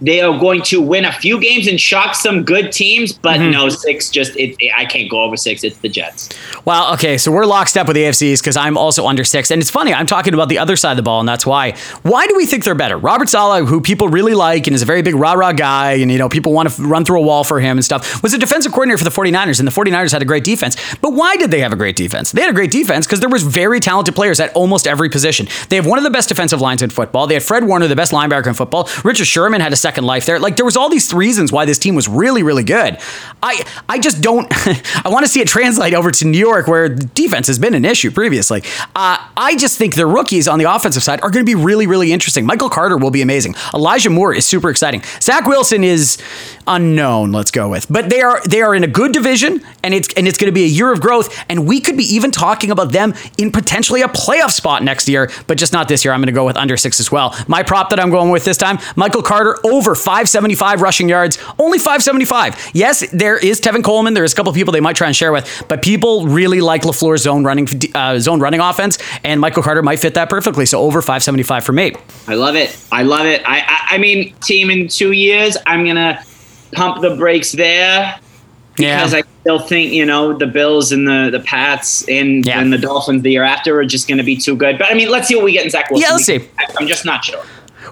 they 0.00 0.20
are 0.20 0.38
going 0.38 0.60
to 0.62 0.80
win 0.82 1.04
a 1.04 1.12
few 1.12 1.40
games 1.40 1.66
and 1.66 1.80
shock 1.80 2.14
some 2.14 2.42
good 2.44 2.72
teams. 2.72 3.12
But 3.12 3.40
Mm-hmm. 3.40 3.50
no, 3.50 3.68
six 3.68 4.10
just 4.10 4.36
it, 4.36 4.54
it- 4.58 4.72
I 4.76 4.84
can't 4.84 5.10
go 5.10 5.22
over 5.22 5.36
six. 5.36 5.64
It's 5.64 5.78
the 5.78 5.88
Jets. 5.88 6.30
Well, 6.64 6.92
okay, 6.94 7.18
so 7.18 7.30
we're 7.32 7.44
lockstep 7.46 7.86
with 7.86 7.94
the 7.96 8.02
AFCs 8.04 8.40
because 8.40 8.56
I'm 8.56 8.76
also 8.78 9.06
under 9.06 9.24
six. 9.24 9.50
And 9.50 9.60
it's 9.60 9.70
funny, 9.70 9.92
I'm 9.94 10.06
talking 10.06 10.34
about 10.34 10.48
the 10.48 10.58
other 10.58 10.76
side 10.76 10.92
of 10.92 10.96
the 10.96 11.02
ball, 11.02 11.20
and 11.20 11.28
that's 11.28 11.44
why. 11.46 11.72
Why 12.02 12.26
do 12.26 12.36
we 12.36 12.46
think 12.46 12.64
they're 12.64 12.74
better? 12.74 12.96
Robert 12.98 13.28
Saleh, 13.28 13.66
who 13.66 13.80
people 13.80 14.08
really 14.08 14.34
like 14.34 14.66
and 14.66 14.74
is 14.74 14.82
a 14.82 14.86
very 14.86 15.02
big 15.02 15.14
rah-rah 15.14 15.52
guy, 15.52 15.92
and 15.94 16.10
you 16.10 16.18
know, 16.18 16.28
people 16.28 16.52
want 16.52 16.70
to 16.70 16.82
run 16.82 17.04
through 17.04 17.20
a 17.20 17.22
wall 17.22 17.44
for 17.44 17.60
him 17.60 17.76
and 17.78 17.84
stuff, 17.84 18.22
was 18.22 18.32
a 18.34 18.38
defensive 18.38 18.72
coordinator 18.72 18.98
for 18.98 19.04
the 19.04 19.10
49ers, 19.10 19.58
and 19.58 19.68
the 19.68 19.72
49ers 19.72 20.12
had 20.12 20.22
a 20.22 20.24
great 20.24 20.44
defense. 20.44 20.76
But 21.00 21.12
why 21.12 21.36
did 21.36 21.50
they 21.50 21.60
have 21.60 21.72
a 21.72 21.76
great 21.76 21.96
defense? 21.96 22.32
They 22.32 22.40
had 22.40 22.50
a 22.50 22.54
great 22.54 22.70
defense 22.70 23.06
because 23.06 23.20
there 23.20 23.28
was 23.28 23.42
very 23.42 23.78
talented 23.80 24.14
players 24.14 24.40
at 24.40 24.52
almost 24.54 24.86
every 24.86 25.08
position. 25.08 25.46
They 25.68 25.76
have 25.76 25.86
one 25.86 25.98
of 25.98 26.04
the 26.04 26.10
best 26.10 26.28
defensive 26.30 26.60
lines 26.60 26.82
in 26.82 26.90
football. 26.90 27.26
They 27.26 27.34
had 27.34 27.42
Fred 27.42 27.64
Warner, 27.64 27.86
the 27.88 27.96
best 27.96 28.12
linebacker 28.12 28.46
in 28.48 28.54
football. 28.54 28.88
Richard 29.04 29.26
Sherman 29.26 29.60
had 29.60 29.72
a 29.72 29.76
second 29.76 29.93
life 30.02 30.26
there. 30.26 30.40
Like 30.40 30.56
there 30.56 30.64
was 30.64 30.76
all 30.76 30.88
these 30.88 31.14
reasons 31.14 31.52
why 31.52 31.64
this 31.64 31.78
team 31.78 31.94
was 31.94 32.08
really, 32.08 32.42
really 32.42 32.64
good. 32.64 32.98
I 33.42 33.64
I 33.88 34.00
just 34.00 34.20
don't 34.20 34.46
I 35.06 35.08
want 35.10 35.24
to 35.24 35.28
see 35.30 35.40
it 35.40 35.46
translate 35.46 35.94
over 35.94 36.10
to 36.10 36.24
New 36.24 36.38
York 36.38 36.66
where 36.66 36.88
defense 36.88 37.46
has 37.46 37.58
been 37.58 37.74
an 37.74 37.84
issue 37.84 38.10
previously. 38.10 38.62
Uh, 38.96 39.18
I 39.36 39.56
just 39.56 39.78
think 39.78 39.94
the 39.94 40.06
rookies 40.06 40.48
on 40.48 40.58
the 40.58 40.72
offensive 40.72 41.02
side 41.02 41.20
are 41.22 41.30
going 41.30 41.44
to 41.44 41.50
be 41.50 41.54
really, 41.54 41.86
really 41.86 42.12
interesting. 42.12 42.46
Michael 42.46 42.70
Carter 42.70 42.96
will 42.96 43.10
be 43.10 43.22
amazing. 43.22 43.54
Elijah 43.72 44.10
Moore 44.10 44.34
is 44.34 44.46
super 44.46 44.70
exciting. 44.70 45.02
Zach 45.20 45.46
Wilson 45.46 45.84
is 45.84 46.18
unknown. 46.66 47.32
Let's 47.32 47.50
go 47.50 47.68
with, 47.68 47.86
but 47.90 48.10
they 48.10 48.20
are 48.22 48.40
they 48.44 48.62
are 48.62 48.74
in 48.74 48.84
a 48.84 48.88
good 48.88 49.12
division, 49.12 49.60
and 49.82 49.94
it's 49.94 50.12
and 50.14 50.26
it's 50.26 50.38
going 50.38 50.50
to 50.50 50.54
be 50.54 50.64
a 50.64 50.68
year 50.68 50.92
of 50.92 51.00
growth, 51.00 51.44
and 51.48 51.66
we 51.66 51.80
could 51.80 51.96
be 51.96 52.04
even 52.14 52.30
talking 52.30 52.70
about 52.70 52.92
them 52.92 53.14
in 53.38 53.50
potentially 53.52 54.02
a 54.02 54.08
playoff 54.08 54.52
spot 54.52 54.82
next 54.82 55.08
year, 55.08 55.30
but 55.46 55.58
just 55.58 55.72
not 55.72 55.88
this 55.88 56.04
year. 56.04 56.12
I'm 56.12 56.20
going 56.20 56.26
to 56.26 56.32
go 56.32 56.46
with 56.46 56.56
under 56.56 56.76
six 56.76 57.00
as 57.00 57.12
well. 57.12 57.34
My 57.48 57.62
prop 57.62 57.90
that 57.90 58.00
I'm 58.00 58.10
going 58.10 58.30
with 58.30 58.44
this 58.44 58.56
time: 58.56 58.78
Michael 58.96 59.22
Carter 59.22 59.58
over 59.74 59.94
575 59.94 60.80
rushing 60.80 61.08
yards, 61.08 61.38
only 61.58 61.78
575. 61.78 62.70
Yes, 62.74 63.08
there 63.12 63.36
is 63.36 63.60
Tevin 63.60 63.82
Coleman. 63.82 64.14
There's 64.14 64.32
a 64.32 64.36
couple 64.36 64.52
people 64.52 64.72
they 64.72 64.80
might 64.80 64.96
try 64.96 65.06
and 65.08 65.16
share 65.16 65.32
with, 65.32 65.64
but 65.68 65.82
people 65.82 66.26
really 66.26 66.60
like 66.60 66.82
Lafleur's 66.82 67.22
zone 67.22 67.44
running 67.44 67.66
uh, 67.94 68.18
zone 68.18 68.40
running 68.40 68.60
offense, 68.60 68.98
and 69.24 69.40
Michael 69.40 69.62
Carter 69.62 69.82
might 69.82 69.98
fit 69.98 70.14
that 70.14 70.30
perfectly. 70.30 70.66
So 70.66 70.80
over 70.80 71.00
575 71.02 71.64
for 71.64 71.72
me. 71.72 71.92
I 72.28 72.34
love 72.34 72.54
it. 72.56 72.76
I 72.92 73.02
love 73.02 73.26
it. 73.26 73.42
I, 73.44 73.60
I, 73.60 73.94
I 73.94 73.98
mean, 73.98 74.34
team 74.36 74.70
in 74.70 74.88
two 74.88 75.12
years, 75.12 75.56
I'm 75.66 75.84
gonna 75.84 76.22
pump 76.72 77.02
the 77.02 77.16
brakes 77.16 77.52
there 77.52 78.18
because 78.76 79.14
I 79.14 79.22
still 79.40 79.60
think 79.60 79.92
you 79.92 80.04
know 80.04 80.36
the 80.36 80.46
Bills 80.46 80.92
and 80.92 81.06
the 81.06 81.30
the 81.30 81.40
Pats 81.40 82.06
and, 82.08 82.44
Yeah. 82.46 82.60
and 82.60 82.72
the 82.72 82.78
Dolphins 82.78 83.22
the 83.22 83.30
year 83.32 83.44
after 83.44 83.78
are 83.78 83.84
just 83.84 84.08
gonna 84.08 84.24
be 84.24 84.36
too 84.36 84.56
good. 84.56 84.78
But 84.78 84.90
I 84.90 84.94
mean, 84.94 85.08
let's 85.10 85.26
see 85.28 85.34
what 85.36 85.44
we 85.44 85.52
get 85.52 85.64
in 85.64 85.70
Zach 85.70 85.90
Wilson. 85.90 86.06
Yeah, 86.08 86.12
let's 86.14 86.24
see. 86.26 86.40
I'm 86.78 86.86
just 86.86 87.04
not 87.04 87.24
sure. 87.24 87.42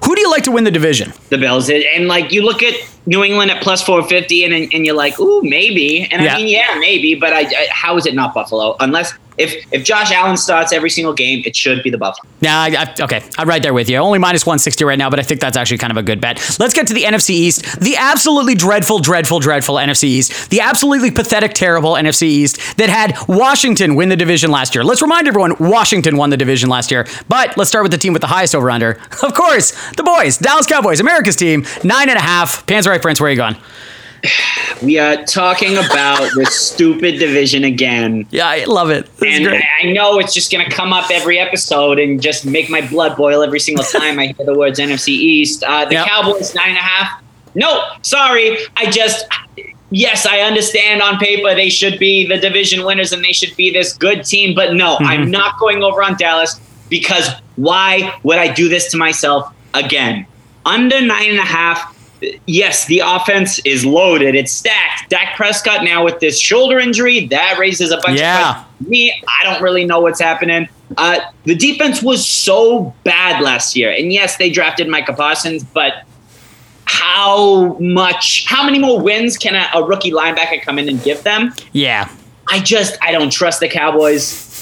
Who 0.05 0.15
do 0.15 0.21
you 0.21 0.29
like 0.31 0.43
to 0.43 0.51
win 0.51 0.63
the 0.63 0.71
division? 0.71 1.13
The 1.29 1.37
Bills 1.37 1.69
and 1.69 2.07
like 2.07 2.31
you 2.31 2.43
look 2.43 2.61
at 2.63 2.73
New 3.05 3.23
England 3.23 3.51
at 3.51 3.61
plus 3.61 3.81
450 3.83 4.45
and 4.45 4.53
and 4.73 4.85
you're 4.85 4.95
like, 4.95 5.19
ooh, 5.19 5.41
maybe. 5.43 6.07
And 6.11 6.23
Yeah. 6.23 6.33
I 6.33 6.37
mean, 6.37 6.47
yeah, 6.47 6.75
maybe. 6.79 7.15
But 7.15 7.33
I, 7.33 7.41
I 7.41 7.67
how 7.71 7.97
is 7.97 8.05
it 8.05 8.15
not 8.15 8.33
Buffalo? 8.33 8.75
Unless 8.79 9.13
if 9.37 9.65
if 9.71 9.83
Josh 9.83 10.11
Allen 10.11 10.37
starts 10.37 10.71
every 10.71 10.89
single 10.89 11.13
game, 11.13 11.43
it 11.45 11.55
should 11.55 11.83
be 11.83 11.89
the 11.89 11.97
Buffalo. 11.97 12.29
Yeah, 12.41 12.59
I, 12.59 12.67
I, 12.67 13.03
okay. 13.03 13.23
I'm 13.37 13.47
right 13.47 13.61
there 13.61 13.73
with 13.73 13.89
you. 13.89 13.97
Only 13.97 14.19
minus 14.19 14.45
160 14.45 14.83
right 14.83 14.97
now, 14.97 15.09
but 15.09 15.19
I 15.19 15.23
think 15.23 15.41
that's 15.41 15.57
actually 15.57 15.77
kind 15.77 15.91
of 15.91 15.97
a 15.97 16.03
good 16.03 16.21
bet. 16.21 16.37
Let's 16.59 16.73
get 16.73 16.87
to 16.87 16.93
the 16.93 17.03
NFC 17.03 17.31
East. 17.31 17.79
The 17.79 17.95
absolutely 17.97 18.55
dreadful, 18.55 18.99
dreadful, 18.99 19.39
dreadful 19.39 19.75
NFC 19.75 20.05
East. 20.05 20.49
The 20.49 20.61
absolutely 20.61 21.11
pathetic, 21.11 21.53
terrible 21.53 21.93
NFC 21.93 22.23
East 22.23 22.77
that 22.77 22.89
had 22.89 23.15
Washington 23.27 23.95
win 23.95 24.09
the 24.09 24.15
division 24.15 24.51
last 24.51 24.75
year. 24.75 24.83
Let's 24.83 25.01
remind 25.01 25.27
everyone 25.27 25.55
Washington 25.59 26.17
won 26.17 26.29
the 26.29 26.37
division 26.37 26.69
last 26.69 26.91
year. 26.91 27.07
But 27.27 27.57
let's 27.57 27.69
start 27.69 27.83
with 27.83 27.91
the 27.91 27.97
team 27.97 28.13
with 28.13 28.21
the 28.21 28.27
highest 28.27 28.55
over 28.55 28.69
under. 28.69 28.99
Of 29.23 29.33
course, 29.33 29.71
the 29.93 30.03
boys, 30.03 30.37
Dallas 30.37 30.67
Cowboys, 30.67 30.99
America's 30.99 31.37
team, 31.37 31.65
nine 31.83 32.09
and 32.09 32.17
a 32.17 32.21
half. 32.21 32.67
Pans 32.67 32.85
right, 32.85 33.01
Prince, 33.01 33.21
where 33.21 33.29
are 33.29 33.31
you 33.31 33.37
going? 33.37 33.55
We 34.81 34.99
are 34.99 35.23
talking 35.23 35.77
about 35.77 36.29
this 36.35 36.53
stupid 36.59 37.17
division 37.19 37.63
again. 37.63 38.27
Yeah, 38.31 38.47
I 38.49 38.65
love 38.65 38.89
it. 38.89 39.05
This 39.17 39.39
And. 39.39 39.47
I 39.47 39.63
I 39.83 39.91
know 39.93 40.19
it's 40.19 40.33
just 40.33 40.51
going 40.51 40.65
to 40.65 40.71
come 40.75 40.91
up 40.91 41.09
every 41.09 41.39
episode 41.39 41.99
and 41.99 42.21
just 42.21 42.45
make 42.45 42.69
my 42.69 42.85
blood 42.87 43.15
boil 43.15 43.43
every 43.43 43.59
single 43.61 43.85
time 43.85 44.19
I 44.19 44.27
hear 44.27 44.45
the 44.45 44.57
words 44.57 44.79
NFC 44.79 45.09
East. 45.09 45.63
Uh, 45.63 45.85
the 45.85 45.93
Yep. 45.93 46.07
Cowboys, 46.07 46.53
nine 46.55 46.69
and 46.69 46.77
a 46.77 46.81
half. 46.81 47.21
No, 47.55 47.81
sorry. 48.01 48.57
I 48.75 48.89
just, 48.89 49.25
yes, 49.91 50.25
I 50.25 50.39
understand 50.39 51.01
on 51.01 51.17
paper 51.17 51.53
they 51.55 51.69
should 51.69 51.97
be 51.99 52.27
the 52.27 52.37
division 52.37 52.83
winners 52.83 53.13
and 53.13 53.23
they 53.23 53.31
should 53.33 53.55
be 53.55 53.71
this 53.71 53.93
good 53.93 54.25
team. 54.25 54.53
But 54.53 54.73
no, 54.73 54.95
Mm-hmm. 54.95 55.05
I'm 55.05 55.31
not 55.31 55.59
going 55.59 55.81
over 55.83 56.03
on 56.03 56.17
Dallas 56.17 56.59
because 56.89 57.29
why 57.55 58.17
would 58.23 58.37
I 58.37 58.51
do 58.53 58.67
this 58.67 58.91
to 58.91 58.97
myself 58.97 59.53
again? 59.73 60.25
Under 60.65 60.99
nine 60.99 61.29
and 61.29 61.39
a 61.39 61.43
half. 61.43 61.92
Yes, 62.45 62.85
the 62.85 62.99
offense 63.05 63.59
is 63.65 63.85
loaded. 63.85 64.35
It's 64.35 64.51
stacked. 64.51 65.09
Dak 65.09 65.35
Prescott 65.35 65.83
now 65.83 66.03
with 66.03 66.19
this 66.19 66.39
shoulder 66.39 66.79
injury, 66.79 67.27
that 67.27 67.57
raises 67.59 67.91
a 67.91 67.97
bunch 67.97 68.19
Yeah. 68.19 68.39
of 68.49 68.55
questions 68.55 68.69
me, 68.89 69.13
I 69.39 69.43
don't 69.45 69.61
really 69.61 69.85
know 69.85 70.01
what's 70.01 70.19
happening. 70.19 70.67
Uh, 70.97 71.19
the 71.45 71.55
defense 71.55 72.03
was 72.03 72.25
so 72.27 72.93
bad 73.05 73.41
last 73.41 73.75
year, 73.77 73.89
and 73.91 74.11
yes, 74.11 74.35
they 74.37 74.49
drafted 74.49 74.89
Micah 74.89 75.13
Parsons, 75.13 75.63
but 75.63 76.03
how 76.85 77.77
much? 77.79 78.45
How 78.47 78.63
many 78.65 78.79
more 78.79 78.99
wins 78.99 79.37
can 79.37 79.55
a, 79.55 79.67
a 79.73 79.83
rookie 79.83 80.11
linebacker 80.11 80.61
come 80.61 80.77
in 80.79 80.89
and 80.89 81.01
give 81.03 81.23
them? 81.23 81.53
yeah. 81.71 82.09
I 82.49 82.59
just 82.59 82.97
I 83.01 83.13
don't 83.13 83.31
trust 83.31 83.61
the 83.61 83.69
Cowboys. 83.69 84.52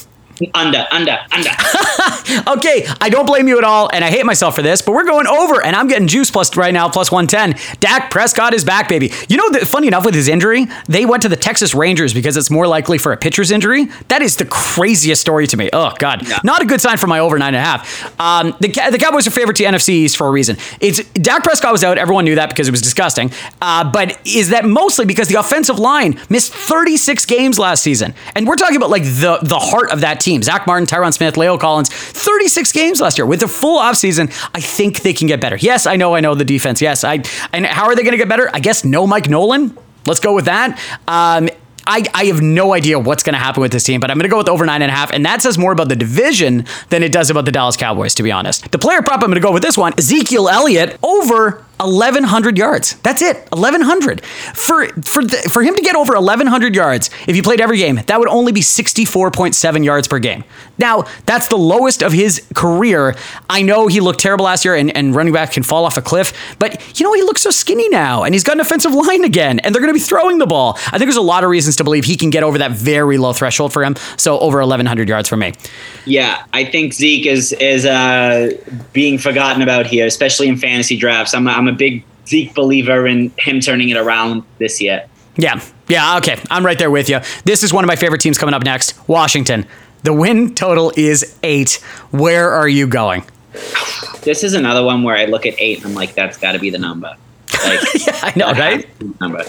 Under, 0.53 0.85
under, 0.91 1.17
under. 1.31 1.49
Okay, 2.47 2.85
I 3.01 3.09
don't 3.09 3.25
blame 3.25 3.47
you 3.47 3.57
at 3.57 3.63
all, 3.63 3.89
and 3.91 4.05
I 4.05 4.09
hate 4.09 4.25
myself 4.25 4.55
for 4.55 4.61
this, 4.61 4.81
but 4.81 4.93
we're 4.93 5.05
going 5.05 5.27
over, 5.27 5.61
and 5.61 5.75
I'm 5.75 5.87
getting 5.87 6.07
juice 6.07 6.31
plus 6.31 6.55
right 6.55 6.73
now, 6.73 6.87
plus 6.87 7.11
110. 7.11 7.77
Dak 7.79 8.09
Prescott 8.09 8.53
is 8.53 8.63
back, 8.63 8.87
baby. 8.87 9.11
You 9.27 9.37
know, 9.37 9.49
that 9.51 9.67
funny 9.67 9.87
enough, 9.87 10.05
with 10.05 10.15
his 10.15 10.27
injury, 10.27 10.67
they 10.87 11.05
went 11.05 11.23
to 11.23 11.29
the 11.29 11.35
Texas 11.35 11.75
Rangers 11.75 12.13
because 12.13 12.37
it's 12.37 12.49
more 12.49 12.67
likely 12.67 12.97
for 12.97 13.11
a 13.11 13.17
pitcher's 13.17 13.51
injury. 13.51 13.85
That 14.07 14.21
is 14.21 14.37
the 14.37 14.45
craziest 14.45 15.19
story 15.21 15.45
to 15.47 15.57
me. 15.57 15.69
Oh, 15.73 15.93
God. 15.99 16.25
Not 16.43 16.61
a 16.61 16.65
good 16.65 16.79
sign 16.79 16.97
for 16.97 17.07
my 17.07 17.19
over 17.19 17.37
nine 17.37 17.53
and 17.53 17.57
a 17.57 17.61
half. 17.61 18.19
Um, 18.19 18.55
the, 18.59 18.69
the 18.69 18.97
Cowboys 18.97 19.27
are 19.27 19.31
favored 19.31 19.57
to 19.57 19.63
NFC 19.63 19.89
East 19.89 20.15
for 20.15 20.27
a 20.27 20.31
reason. 20.31 20.57
It's 20.79 21.03
Dak 21.13 21.43
Prescott 21.43 21.71
was 21.71 21.83
out. 21.83 21.97
Everyone 21.97 22.23
knew 22.23 22.35
that 22.35 22.49
because 22.49 22.67
it 22.67 22.71
was 22.71 22.81
disgusting. 22.81 23.31
Uh, 23.61 23.91
but 23.91 24.19
is 24.25 24.49
that 24.49 24.65
mostly 24.65 25.05
because 25.05 25.27
the 25.27 25.35
offensive 25.39 25.79
line 25.79 26.19
missed 26.29 26.53
36 26.53 27.25
games 27.25 27.59
last 27.59 27.83
season? 27.83 28.13
And 28.35 28.47
we're 28.47 28.55
talking 28.55 28.77
about 28.77 28.89
like 28.89 29.03
the, 29.03 29.39
the 29.41 29.59
heart 29.59 29.91
of 29.91 30.01
that 30.01 30.19
team. 30.21 30.30
Zack 30.41 30.67
Martin, 30.67 30.85
Tyron 30.85 31.13
Smith, 31.13 31.35
La'el 31.35 31.59
Collins, 31.59 31.89
36 31.89 32.71
games 32.71 33.01
last 33.01 33.17
year. 33.17 33.25
With 33.25 33.43
a 33.43 33.47
full 33.47 33.79
offseason, 33.79 34.29
I 34.53 34.61
think 34.61 35.01
they 35.01 35.13
can 35.13 35.27
get 35.27 35.41
better. 35.41 35.57
Yes, 35.57 35.85
I 35.85 35.95
know, 35.95 36.15
I 36.15 36.19
know 36.19 36.35
the 36.35 36.45
defense. 36.45 36.81
Yes, 36.81 37.03
I 37.03 37.23
and 37.53 37.65
how 37.65 37.85
are 37.85 37.95
they 37.95 38.03
going 38.03 38.13
to 38.13 38.17
get 38.17 38.29
better? 38.29 38.49
I 38.53 38.59
guess 38.59 38.85
no 38.85 39.07
Mike 39.07 39.29
Nolan. 39.29 39.77
Let's 40.05 40.19
go 40.19 40.33
with 40.33 40.45
that. 40.45 40.79
Um, 41.07 41.49
I, 41.87 42.03
I 42.13 42.25
have 42.25 42.41
no 42.41 42.73
idea 42.73 42.99
what's 42.99 43.23
going 43.23 43.33
to 43.33 43.39
happen 43.39 43.61
with 43.61 43.71
this 43.71 43.83
team, 43.83 43.99
but 43.99 44.11
I'm 44.11 44.17
going 44.17 44.29
to 44.29 44.29
go 44.29 44.37
with 44.37 44.49
over 44.49 44.65
nine 44.65 44.81
and 44.81 44.91
a 44.91 44.93
half. 44.93 45.11
And 45.11 45.25
that 45.25 45.41
says 45.41 45.57
more 45.57 45.71
about 45.71 45.89
the 45.89 45.95
division 45.95 46.65
than 46.89 47.03
it 47.03 47.11
does 47.11 47.29
about 47.29 47.45
the 47.45 47.51
Dallas 47.51 47.75
Cowboys, 47.75 48.13
to 48.15 48.23
be 48.23 48.31
honest. 48.31 48.71
The 48.71 48.79
player 48.79 49.01
prop 49.01 49.21
I'm 49.23 49.29
going 49.29 49.35
to 49.35 49.39
go 49.41 49.51
with 49.51 49.63
this 49.63 49.77
one 49.77 49.93
Ezekiel 49.97 50.47
Elliott 50.47 50.97
over 51.03 51.65
1100 51.83 52.57
yards. 52.57 52.95
That's 53.01 53.21
it. 53.21 53.37
1100. 53.51 54.23
For 54.25 54.87
for 55.03 55.23
the, 55.23 55.37
for 55.49 55.63
him 55.63 55.75
to 55.75 55.81
get 55.81 55.95
over 55.95 56.13
1100 56.13 56.75
yards 56.75 57.09
if 57.27 57.35
he 57.35 57.41
played 57.41 57.61
every 57.61 57.77
game, 57.77 57.99
that 58.07 58.19
would 58.19 58.29
only 58.29 58.51
be 58.51 58.61
64.7 58.61 59.83
yards 59.83 60.07
per 60.07 60.19
game. 60.19 60.43
Now, 60.77 61.05
that's 61.25 61.47
the 61.47 61.57
lowest 61.57 62.01
of 62.01 62.11
his 62.11 62.47
career. 62.55 63.15
I 63.49 63.61
know 63.61 63.87
he 63.87 63.99
looked 63.99 64.19
terrible 64.19 64.45
last 64.45 64.65
year 64.65 64.75
and, 64.75 64.95
and 64.95 65.15
running 65.15 65.33
back 65.33 65.51
can 65.51 65.63
fall 65.63 65.85
off 65.85 65.97
a 65.97 66.01
cliff, 66.01 66.33
but 66.59 66.99
you 66.99 67.05
know, 67.05 67.13
he 67.13 67.21
looks 67.21 67.41
so 67.41 67.51
skinny 67.51 67.87
now 67.89 68.23
and 68.23 68.33
he's 68.33 68.43
got 68.43 68.53
an 68.53 68.61
offensive 68.61 68.93
line 68.93 69.23
again 69.23 69.59
and 69.59 69.73
they're 69.73 69.81
going 69.81 69.93
to 69.93 69.97
be 69.97 70.03
throwing 70.03 70.39
the 70.39 70.47
ball. 70.47 70.73
I 70.87 70.97
think 70.97 71.01
there's 71.01 71.15
a 71.17 71.21
lot 71.21 71.43
of 71.43 71.49
reasons 71.49 71.75
to 71.77 71.83
believe 71.83 72.05
he 72.05 72.17
can 72.17 72.29
get 72.29 72.43
over 72.43 72.57
that 72.57 72.71
very 72.71 73.17
low 73.17 73.33
threshold 73.33 73.73
for 73.73 73.83
him. 73.83 73.95
So 74.17 74.39
over 74.39 74.59
1100 74.59 75.07
yards 75.07 75.29
for 75.29 75.37
me. 75.37 75.53
Yeah, 76.05 76.43
I 76.53 76.65
think 76.65 76.93
Zeke 76.93 77.27
is 77.27 77.53
is 77.53 77.85
uh, 77.85 78.51
being 78.93 79.17
forgotten 79.17 79.61
about 79.61 79.85
here, 79.85 80.05
especially 80.05 80.47
in 80.47 80.57
fantasy 80.57 80.97
drafts. 80.97 81.33
I'm 81.33 81.47
I'm 81.47 81.67
a 81.71 81.75
big 81.75 82.03
Zeke 82.27 82.53
believer 82.53 83.07
in 83.07 83.31
him 83.37 83.59
turning 83.59 83.89
it 83.89 83.97
around 83.97 84.43
this 84.59 84.81
year. 84.81 85.05
Yeah. 85.37 85.61
Yeah. 85.87 86.17
Okay. 86.17 86.39
I'm 86.49 86.65
right 86.65 86.77
there 86.77 86.91
with 86.91 87.09
you. 87.09 87.19
This 87.45 87.63
is 87.63 87.73
one 87.73 87.83
of 87.83 87.87
my 87.87 87.95
favorite 87.95 88.21
teams 88.21 88.37
coming 88.37 88.53
up 88.53 88.63
next 88.63 89.07
Washington. 89.07 89.65
The 90.03 90.13
win 90.13 90.55
total 90.55 90.91
is 90.95 91.37
eight. 91.43 91.73
Where 92.11 92.51
are 92.51 92.67
you 92.67 92.87
going? 92.87 93.23
This 94.23 94.43
is 94.43 94.53
another 94.53 94.83
one 94.83 95.03
where 95.03 95.15
I 95.15 95.25
look 95.25 95.45
at 95.45 95.55
eight 95.57 95.79
and 95.79 95.87
I'm 95.87 95.93
like, 95.93 96.13
that's 96.13 96.37
got 96.37 96.51
to 96.53 96.59
be 96.59 96.69
the 96.69 96.79
number. 96.79 97.15
Like, 97.63 97.79
yeah, 98.07 98.19
I 98.21 98.33
know, 98.35 98.51
right? 98.53 98.87
Number. 99.19 99.39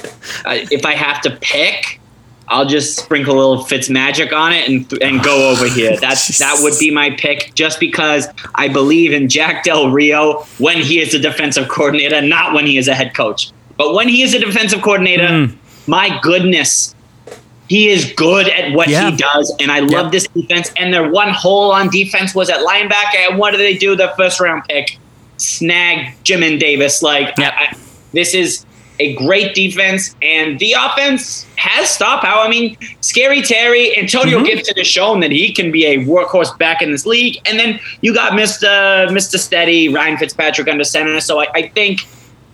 Uh, 0.44 0.58
if 0.70 0.84
I 0.84 0.94
have 0.94 1.20
to 1.22 1.30
pick, 1.40 2.00
I'll 2.48 2.66
just 2.66 2.98
sprinkle 2.98 3.34
a 3.34 3.38
little 3.38 3.64
Fitz 3.64 3.88
magic 3.88 4.32
on 4.32 4.52
it 4.52 4.68
and 4.68 5.02
and 5.02 5.22
go 5.22 5.50
over 5.50 5.66
here. 5.66 5.96
That's 6.00 6.38
that 6.38 6.58
would 6.60 6.74
be 6.78 6.90
my 6.90 7.10
pick, 7.10 7.52
just 7.54 7.80
because 7.80 8.28
I 8.54 8.68
believe 8.68 9.12
in 9.12 9.28
Jack 9.28 9.64
Del 9.64 9.90
Rio 9.90 10.42
when 10.58 10.78
he 10.78 11.00
is 11.00 11.14
a 11.14 11.18
defensive 11.18 11.68
coordinator, 11.68 12.20
not 12.20 12.54
when 12.54 12.66
he 12.66 12.78
is 12.78 12.88
a 12.88 12.94
head 12.94 13.14
coach. 13.14 13.52
But 13.76 13.94
when 13.94 14.08
he 14.08 14.22
is 14.22 14.34
a 14.34 14.38
defensive 14.38 14.82
coordinator, 14.82 15.28
mm. 15.28 15.56
my 15.86 16.18
goodness, 16.22 16.94
he 17.68 17.88
is 17.88 18.12
good 18.12 18.48
at 18.48 18.72
what 18.72 18.88
yeah. 18.88 19.10
he 19.10 19.16
does, 19.16 19.54
and 19.58 19.72
I 19.72 19.80
love 19.80 20.12
this 20.12 20.28
defense. 20.28 20.70
And 20.76 20.92
their 20.92 21.10
one 21.10 21.30
hole 21.30 21.72
on 21.72 21.88
defense 21.88 22.34
was 22.34 22.50
at 22.50 22.58
linebacker. 22.58 23.30
And 23.30 23.38
what 23.38 23.52
do 23.52 23.56
they 23.58 23.76
do? 23.76 23.96
The 23.96 24.12
first 24.16 24.40
round 24.40 24.64
pick 24.64 24.98
snag 25.38 26.14
Jamin 26.24 26.58
Davis. 26.58 27.02
Like 27.02 27.38
I, 27.38 27.48
I, 27.48 27.76
this 28.12 28.34
is 28.34 28.66
a 28.98 29.14
great 29.16 29.54
defense, 29.54 30.14
and 30.22 30.58
the 30.58 30.74
offense 30.78 31.46
has 31.56 31.90
star 31.90 32.20
power. 32.20 32.40
I 32.40 32.48
mean, 32.48 32.76
Scary 33.00 33.42
Terry, 33.42 33.96
Antonio 33.96 34.38
mm-hmm. 34.38 34.46
Gibson 34.46 34.76
has 34.76 34.86
shown 34.86 35.20
that 35.20 35.30
he 35.30 35.52
can 35.52 35.70
be 35.72 35.86
a 35.86 35.98
workhorse 36.04 36.56
back 36.58 36.82
in 36.82 36.92
this 36.92 37.06
league. 37.06 37.40
And 37.46 37.58
then 37.58 37.80
you 38.00 38.14
got 38.14 38.32
Mr. 38.32 39.08
Mr. 39.08 39.38
Steady, 39.38 39.88
Ryan 39.88 40.16
Fitzpatrick 40.18 40.68
under 40.68 40.84
center. 40.84 41.20
So 41.20 41.40
I, 41.40 41.46
I 41.54 41.68
think 41.68 42.06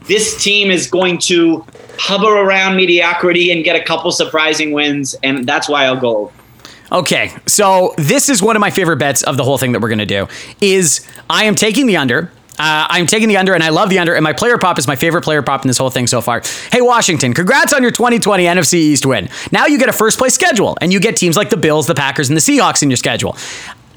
this 0.07 0.43
team 0.43 0.71
is 0.71 0.89
going 0.89 1.19
to 1.19 1.65
hover 1.99 2.37
around 2.37 2.77
mediocrity 2.77 3.51
and 3.51 3.65
get 3.65 3.77
a 3.77 3.85
couple 3.85 4.11
surprising 4.11 4.73
wins, 4.73 5.15
and 5.23 5.47
that's 5.47 5.69
why 5.69 5.85
I'll 5.85 6.01
go. 6.01 6.33
Okay, 6.91 7.33
so 7.47 7.95
this 7.99 8.31
is 8.31 8.43
one 8.43 8.57
of 8.57 8.61
my 8.61 8.71
favorite 8.71 8.97
bets 8.97 9.23
of 9.23 9.37
the 9.37 9.45
whole 9.45 9.59
thing 9.59 9.73
that 9.73 9.81
we're 9.81 9.89
going 9.89 9.99
to 9.99 10.07
do. 10.07 10.27
Is 10.61 11.07
I 11.29 11.45
am 11.45 11.55
taking 11.55 11.87
the 11.87 11.99
under. 11.99 12.31
Uh, 12.59 12.87
I'm 12.89 13.07
taking 13.07 13.29
the 13.29 13.37
under, 13.37 13.55
and 13.55 13.63
I 13.63 13.69
love 13.69 13.91
the 13.91 13.99
under. 13.99 14.15
And 14.15 14.25
my 14.25 14.33
player 14.33 14.59
prop 14.59 14.79
is 14.79 14.87
my 14.87 14.97
favorite 14.97 15.23
player 15.23 15.43
prop 15.43 15.63
in 15.63 15.69
this 15.69 15.79
whole 15.79 15.91
thing 15.91 16.07
so 16.07 16.21
far. 16.21 16.43
Hey, 16.73 16.81
Washington, 16.81 17.35
congrats 17.35 17.73
on 17.73 17.83
your 17.83 17.93
2020 17.93 18.45
NFC 18.45 18.75
East 18.75 19.07
win. 19.07 19.29
Now 19.53 19.67
you 19.67 19.79
get 19.79 19.89
a 19.89 19.93
first 19.93 20.19
place 20.19 20.35
schedule, 20.35 20.77
and 20.81 20.93
you 20.93 21.01
get 21.01 21.17
teams 21.17 21.37
like 21.37 21.51
the 21.51 21.57
Bills, 21.57 21.87
the 21.87 21.95
Packers, 21.95 22.29
and 22.29 22.37
the 22.37 22.41
Seahawks 22.41 22.83
in 22.83 22.91
your 22.91 22.97
schedule. 22.97 23.37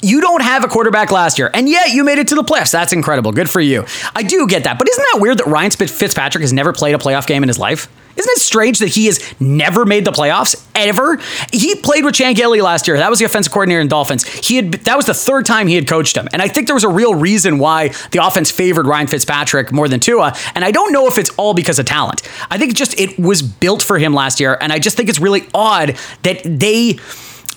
You 0.03 0.20
don't 0.20 0.41
have 0.41 0.63
a 0.63 0.68
quarterback 0.68 1.12
last 1.12 1.38
year, 1.38 1.51
and 1.53 1.70
yet 1.70 1.91
you 1.91 2.03
made 2.03 2.18
it 2.18 2.27
to 2.30 2.36
the 2.36 2.44
playoffs. 2.44 2.72
That's 2.72 2.91
incredible. 2.91 3.32
Good 3.32 3.50
for 3.50 3.62
you. 3.62 3.86
I 4.15 4.24
do 4.24 4.48
get 4.48 4.63
that. 4.63 4.80
But 4.80 4.89
isn't 4.89 5.06
that 5.13 5.22
weird 5.22 5.38
that 5.38 5.48
Ryan 5.48 5.72
Fitzpatrick 5.72 6.41
has 6.41 6.51
never 6.51 6.74
played 6.74 6.96
a 6.96 6.98
playoff 6.98 7.27
game 7.27 7.44
in 7.44 7.50
his 7.50 7.60
life? 7.60 7.88
Isn't 8.15 8.31
it 8.31 8.40
strange 8.40 8.79
that 8.79 8.90
he 8.90 9.05
has 9.05 9.20
never 9.40 9.86
made 9.86 10.05
the 10.05 10.12
playoffs 10.12 10.68
ever? 10.75 11.20
He 11.51 11.75
played 11.75 12.05
with 12.05 12.16
Chan 12.16 12.33
Gailey 12.33 12.62
last 12.62 12.88
year. 12.88 12.98
That 12.98 13.09
was 13.09 13.20
the 13.20 13.25
offensive 13.25 13.51
coordinator 13.51 13.81
in 13.81 13.88
Dolphins. 13.88 14.25
He 14.25 14.55
had 14.55 14.72
that 14.72 14.98
was 14.98 15.05
the 15.05 15.14
third 15.14 15.46
time 15.46 15.68
he 15.68 15.75
had 15.75 15.88
coached 15.88 16.16
him, 16.16 16.27
and 16.33 16.42
I 16.42 16.48
think 16.48 16.68
there 16.68 16.75
was 16.75 16.83
a 16.83 16.90
real 16.90 17.16
reason 17.16 17.57
why 17.57 17.90
the 18.12 18.25
offense 18.25 18.51
favored 18.51 18.88
Ryan 18.88 19.07
Fitzpatrick 19.07 19.72
more 19.72 19.88
than 19.88 20.00
Tua. 20.00 20.33
And 20.55 20.64
I 20.66 20.72
don't 20.72 20.92
know 20.92 21.07
if 21.07 21.18
it's 21.18 21.29
all 21.38 21.53
because 21.53 21.79
of 21.79 21.86
talent. 21.86 22.22
I 22.50 22.57
think 22.57 22.75
just 22.75 23.00
it 23.00 23.18
was 23.20 23.42
built 23.42 23.81
for 23.81 23.98
him 23.98 24.14
last 24.14 24.40
year, 24.40 24.57
and 24.59 24.72
I 24.72 24.79
just 24.79 24.98
think 24.98 25.09
it's 25.09 25.20
really 25.20 25.48
odd 25.53 25.98
that 26.24 26.42
they 26.44 27.00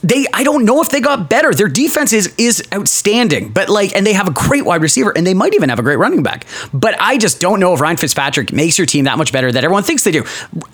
they 0.04 0.26
I 0.34 0.44
don't 0.44 0.64
know 0.64 0.82
if 0.82 0.90
they 0.90 1.00
got 1.00 1.30
better. 1.30 1.52
Their 1.52 1.68
defense 1.68 2.12
is 2.12 2.32
is 2.36 2.62
outstanding, 2.72 3.50
but 3.50 3.68
like 3.68 3.96
and 3.96 4.06
they 4.06 4.12
have 4.12 4.28
a 4.28 4.30
great 4.30 4.64
wide 4.64 4.82
receiver 4.82 5.12
and 5.16 5.26
they 5.26 5.34
might 5.34 5.54
even 5.54 5.70
have 5.70 5.78
a 5.78 5.82
great 5.82 5.96
running 5.96 6.22
back. 6.22 6.46
But 6.72 6.94
I 7.00 7.16
just 7.16 7.40
don't 7.40 7.58
know 7.58 7.72
if 7.72 7.80
Ryan 7.80 7.96
Fitzpatrick 7.96 8.52
makes 8.52 8.78
your 8.78 8.86
team 8.86 9.06
that 9.06 9.16
much 9.16 9.32
better 9.32 9.50
that 9.50 9.64
everyone 9.64 9.82
thinks 9.82 10.04
they 10.04 10.12
do. 10.12 10.24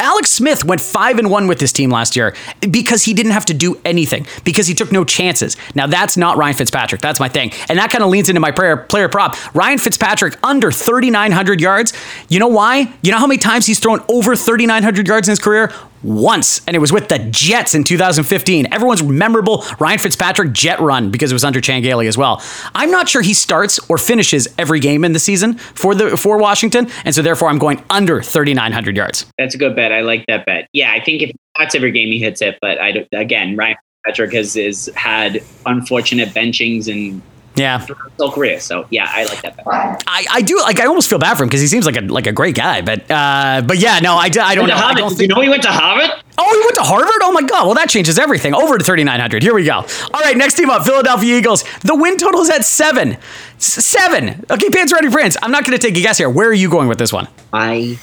Alex 0.01 0.31
Smith 0.31 0.64
went 0.64 0.81
5 0.81 1.19
and 1.19 1.31
1 1.31 1.47
with 1.47 1.61
this 1.61 1.73
team 1.73 1.90
last 1.90 2.16
year 2.16 2.35
because 2.71 3.05
he 3.05 3.14
didn't 3.14 3.33
have 3.33 3.47
to 3.47 3.55
do 3.55 3.81
anything 3.85 4.27
because 4.45 4.66
he 4.66 4.75
took 4.75 4.90
no 4.90 5.05
chances. 5.05 5.57
Now 5.75 5.87
that's 5.87 6.16
not 6.16 6.37
Ryan 6.37 6.57
Fitzpatrick. 6.57 7.01
That's 7.01 7.21
my 7.21 7.29
thing. 7.29 7.53
And 7.69 7.79
that 7.79 7.90
kind 7.90 8.03
of 8.03 8.11
leans 8.11 8.29
into 8.29 8.40
my 8.40 8.51
player 8.51 8.77
player 8.77 9.09
prop. 9.09 9.37
Ryan 9.55 9.79
Fitzpatrick 9.79 10.37
under 10.43 10.73
3900 10.73 11.61
yards. 11.61 11.93
You 12.29 12.40
know 12.40 12.49
why? 12.49 12.93
You 13.03 13.12
know 13.12 13.19
how 13.19 13.29
many 13.29 13.38
times 13.38 13.66
he's 13.66 13.79
thrown 13.79 14.01
over 14.09 14.35
3900 14.35 15.07
yards 15.07 15.29
in 15.29 15.33
his 15.33 15.38
career? 15.38 15.73
Once, 16.02 16.60
and 16.66 16.76
it 16.76 16.78
was 16.78 16.92
with 16.92 17.08
the 17.08 17.18
Jets 17.18 17.74
in 17.74 17.84
2015. 17.84 18.72
Everyone's 18.72 19.02
memorable 19.02 19.64
Ryan 19.78 19.98
Fitzpatrick 19.98 20.52
jet 20.52 20.80
run 20.80 21.10
because 21.10 21.30
it 21.30 21.34
was 21.34 21.44
under 21.44 21.60
Chan 21.60 21.82
Gailey 21.82 22.06
as 22.06 22.16
well. 22.16 22.42
I'm 22.74 22.90
not 22.90 23.08
sure 23.08 23.22
he 23.22 23.34
starts 23.34 23.78
or 23.88 23.98
finishes 23.98 24.48
every 24.58 24.80
game 24.80 25.04
in 25.04 25.12
the 25.12 25.18
season 25.18 25.54
for 25.54 25.94
the 25.94 26.16
for 26.16 26.38
Washington, 26.38 26.88
and 27.04 27.14
so 27.14 27.22
therefore 27.22 27.48
I'm 27.48 27.58
going 27.58 27.82
under 27.90 28.22
3,900 28.22 28.96
yards. 28.96 29.26
That's 29.38 29.54
a 29.54 29.58
good 29.58 29.76
bet. 29.76 29.92
I 29.92 30.00
like 30.00 30.24
that 30.26 30.46
bet. 30.46 30.68
Yeah, 30.72 30.92
I 30.92 31.00
think 31.00 31.22
if 31.22 31.32
that's 31.58 31.74
every 31.74 31.92
game 31.92 32.08
he 32.08 32.18
hits 32.18 32.42
it, 32.42 32.58
but 32.60 32.80
I 32.80 33.06
again 33.12 33.56
Ryan 33.56 33.76
Fitzpatrick 34.04 34.32
has, 34.34 34.54
has 34.54 34.88
had 34.94 35.42
unfortunate 35.66 36.30
benchings 36.30 36.90
and 36.90 37.20
yeah. 37.61 37.87
Whole 38.18 38.33
career. 38.33 38.61
So 38.61 38.87
yeah, 38.90 39.07
I 39.09 39.25
like 39.25 39.42
that. 39.42 39.57
Better. 39.57 39.68
I, 39.70 40.27
I 40.31 40.42
do 40.42 40.59
like 40.61 40.81
I 40.81 40.87
almost 40.87 41.09
feel 41.09 41.18
bad 41.18 41.37
for 41.37 41.42
him 41.44 41.49
because 41.49 41.61
he 41.61 41.66
seems 41.66 41.87
like 41.87 41.96
a 41.96 42.01
like 42.01 42.27
a 42.27 42.33
great 42.33 42.55
guy. 42.55 42.81
But 42.81 43.11
uh, 43.11 43.62
but 43.66 43.79
yeah, 43.79 43.99
no, 44.01 44.14
I, 44.14 44.25
I 44.25 44.55
don't 44.55 44.68
know. 44.68 44.75
I 44.75 44.94
don't 44.94 45.11
think, 45.11 45.23
you 45.23 45.29
know 45.29 45.40
he 45.40 45.49
went 45.49 45.62
to 45.62 45.70
Harvard? 45.70 46.11
Oh, 46.42 46.51
he 46.55 46.61
went 46.61 46.75
to 46.77 46.83
Harvard? 46.83 47.20
Oh 47.23 47.33
my 47.33 47.42
god. 47.42 47.66
Well, 47.66 47.75
that 47.75 47.90
changes 47.90 48.18
everything. 48.18 48.55
Over 48.55 48.79
to 48.79 48.85
3900. 48.85 49.42
Here 49.42 49.55
we 49.55 49.64
go. 49.64 49.75
All 49.75 50.20
right, 50.20 50.37
next 50.37 50.55
team 50.55 50.70
up, 50.70 50.85
Philadelphia 50.85 51.37
Eagles. 51.37 51.64
The 51.81 51.94
win 51.94 52.16
total 52.16 52.40
is 52.40 52.49
at 52.51 52.64
7. 52.64 53.12
S- 53.12 53.85
7. 53.85 54.46
Okay, 54.51 54.70
pants 54.70 54.92
ready 54.92 55.11
Prince. 55.11 55.37
I'm 55.42 55.51
not 55.51 55.64
going 55.64 55.79
to 55.79 55.87
take 55.87 55.99
a 55.99 56.01
guess 56.01 56.16
here. 56.16 56.31
Where 56.31 56.49
are 56.49 56.55
you 56.55 56.70
going 56.70 56.88
with 56.88 56.99
this 56.99 57.12
one? 57.12 57.29
I 57.53 57.99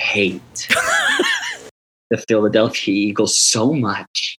hate 0.00 0.40
the 2.10 2.16
Philadelphia 2.16 2.94
Eagles 2.94 3.38
so 3.38 3.74
much. 3.74 4.38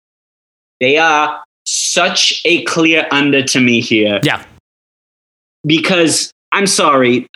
They 0.80 0.98
are 0.98 1.44
such 1.66 2.42
a 2.46 2.64
clear 2.64 3.08
under 3.12 3.44
to 3.44 3.60
me 3.60 3.82
here. 3.82 4.20
Yeah 4.24 4.44
because 5.66 6.32
I'm 6.52 6.68
sorry, 6.68 7.28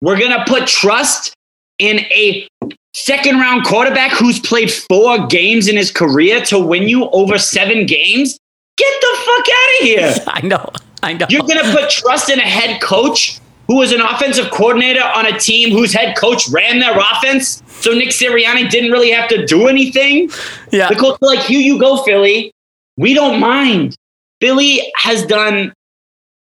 we're 0.00 0.18
going 0.18 0.32
to 0.32 0.44
put 0.46 0.66
trust 0.66 1.34
in 1.78 2.00
a 2.00 2.48
second 2.94 3.38
round 3.38 3.64
quarterback 3.64 4.12
who's 4.12 4.40
played 4.40 4.72
four 4.72 5.26
games 5.26 5.68
in 5.68 5.76
his 5.76 5.90
career 5.90 6.44
to 6.46 6.58
win 6.58 6.88
you 6.88 7.08
over 7.10 7.38
seven 7.38 7.86
games? 7.86 8.38
Get 8.76 9.00
the 9.00 9.16
fuck 9.24 9.46
out 9.48 9.80
of 9.80 9.86
here. 9.86 10.14
I 10.28 10.46
know. 10.46 10.72
I 11.02 11.12
know. 11.14 11.26
You're 11.28 11.46
going 11.46 11.64
to 11.64 11.72
put 11.72 11.90
trust 11.90 12.28
in 12.28 12.38
a 12.38 12.42
head 12.42 12.80
coach 12.80 13.40
who 13.66 13.76
was 13.76 13.92
an 13.92 14.00
offensive 14.00 14.50
coordinator 14.50 15.02
on 15.02 15.26
a 15.26 15.38
team 15.38 15.70
whose 15.70 15.92
head 15.92 16.16
coach 16.16 16.48
ran 16.48 16.78
their 16.78 16.98
offense. 16.98 17.62
So 17.66 17.92
Nick 17.92 18.08
Sirianni 18.08 18.70
didn't 18.70 18.90
really 18.90 19.10
have 19.10 19.28
to 19.28 19.44
do 19.44 19.68
anything. 19.68 20.30
Yeah. 20.72 20.88
The 20.88 20.96
coach 20.96 21.18
like, 21.20 21.40
here 21.40 21.60
you 21.60 21.78
go, 21.78 22.02
Philly. 22.02 22.50
We 22.96 23.14
don't 23.14 23.38
mind. 23.38 23.94
Philly 24.40 24.80
has 24.96 25.24
done 25.26 25.72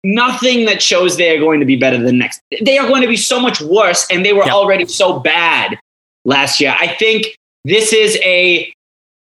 nothing 0.04 0.64
that 0.66 0.82
shows 0.82 1.16
they 1.16 1.36
are 1.36 1.40
going 1.40 1.60
to 1.60 1.66
be 1.66 1.76
better 1.76 1.98
than 1.98 2.18
next. 2.18 2.40
They 2.62 2.78
are 2.78 2.86
going 2.86 3.02
to 3.02 3.08
be 3.08 3.16
so 3.16 3.40
much 3.40 3.60
worse, 3.60 4.06
and 4.10 4.24
they 4.24 4.32
were 4.32 4.44
yep. 4.44 4.52
already 4.52 4.86
so 4.86 5.20
bad 5.20 5.78
last 6.24 6.60
year. 6.60 6.74
I 6.78 6.88
think 6.88 7.36
this 7.64 7.92
is 7.92 8.16
a 8.22 8.72